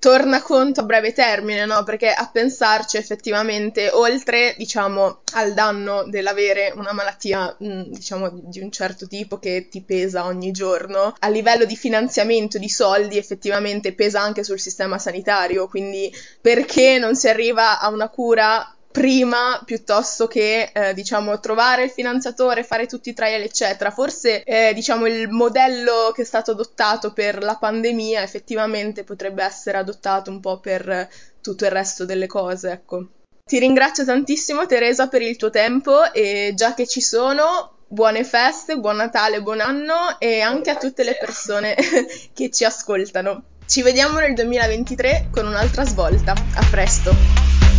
tornaconto 0.00 0.80
a 0.80 0.84
breve 0.84 1.12
termine, 1.12 1.66
no? 1.66 1.84
Perché 1.84 2.10
a 2.10 2.28
pensarci 2.32 2.96
effettivamente, 2.96 3.90
oltre, 3.92 4.54
diciamo, 4.56 5.20
al 5.34 5.52
danno 5.52 6.04
dell'avere 6.08 6.72
una 6.74 6.92
malattia, 6.92 7.54
mm, 7.62 7.82
diciamo, 7.82 8.30
di 8.32 8.60
un 8.60 8.72
certo 8.72 9.06
tipo 9.06 9.38
che 9.38 9.68
ti 9.70 9.82
pesa 9.82 10.24
ogni 10.24 10.52
giorno, 10.52 11.14
a 11.18 11.28
livello 11.28 11.66
di 11.66 11.76
finanziamento 11.76 12.58
di 12.58 12.68
soldi 12.70 13.18
effettivamente 13.18 13.92
pesa 13.94 14.20
anche 14.22 14.42
sul 14.42 14.58
sistema 14.58 14.98
sanitario, 14.98 15.68
quindi 15.68 16.10
perché 16.40 16.98
non 16.98 17.14
si 17.14 17.28
arriva 17.28 17.78
a 17.78 17.88
una 17.90 18.08
cura 18.08 18.74
prima 18.90 19.62
piuttosto 19.64 20.26
che 20.26 20.70
eh, 20.72 20.94
diciamo 20.94 21.38
trovare 21.38 21.84
il 21.84 21.90
finanziatore, 21.90 22.64
fare 22.64 22.86
tutti 22.86 23.10
i 23.10 23.14
trial 23.14 23.42
eccetera. 23.42 23.90
Forse 23.90 24.42
eh, 24.42 24.72
diciamo 24.74 25.06
il 25.06 25.28
modello 25.28 26.12
che 26.14 26.22
è 26.22 26.24
stato 26.24 26.52
adottato 26.52 27.12
per 27.12 27.42
la 27.42 27.56
pandemia 27.56 28.22
effettivamente 28.22 29.04
potrebbe 29.04 29.44
essere 29.44 29.78
adottato 29.78 30.30
un 30.30 30.40
po' 30.40 30.58
per 30.58 31.08
tutto 31.40 31.64
il 31.64 31.70
resto 31.70 32.04
delle 32.04 32.26
cose, 32.26 32.70
ecco. 32.70 33.06
Ti 33.44 33.58
ringrazio 33.58 34.04
tantissimo 34.04 34.66
Teresa 34.66 35.08
per 35.08 35.22
il 35.22 35.36
tuo 35.36 35.50
tempo 35.50 36.12
e 36.12 36.52
già 36.54 36.74
che 36.74 36.86
ci 36.86 37.00
sono 37.00 37.78
buone 37.88 38.22
feste, 38.22 38.76
buon 38.76 38.96
Natale, 38.96 39.42
buon 39.42 39.60
anno 39.60 40.20
e 40.20 40.40
anche 40.40 40.70
a 40.70 40.76
tutte 40.76 41.02
le 41.02 41.16
persone 41.18 41.74
che 42.32 42.50
ci 42.50 42.64
ascoltano. 42.64 43.42
Ci 43.66 43.82
vediamo 43.82 44.18
nel 44.18 44.34
2023 44.34 45.28
con 45.32 45.46
un'altra 45.46 45.84
svolta. 45.84 46.32
A 46.32 46.66
presto! 46.70 47.69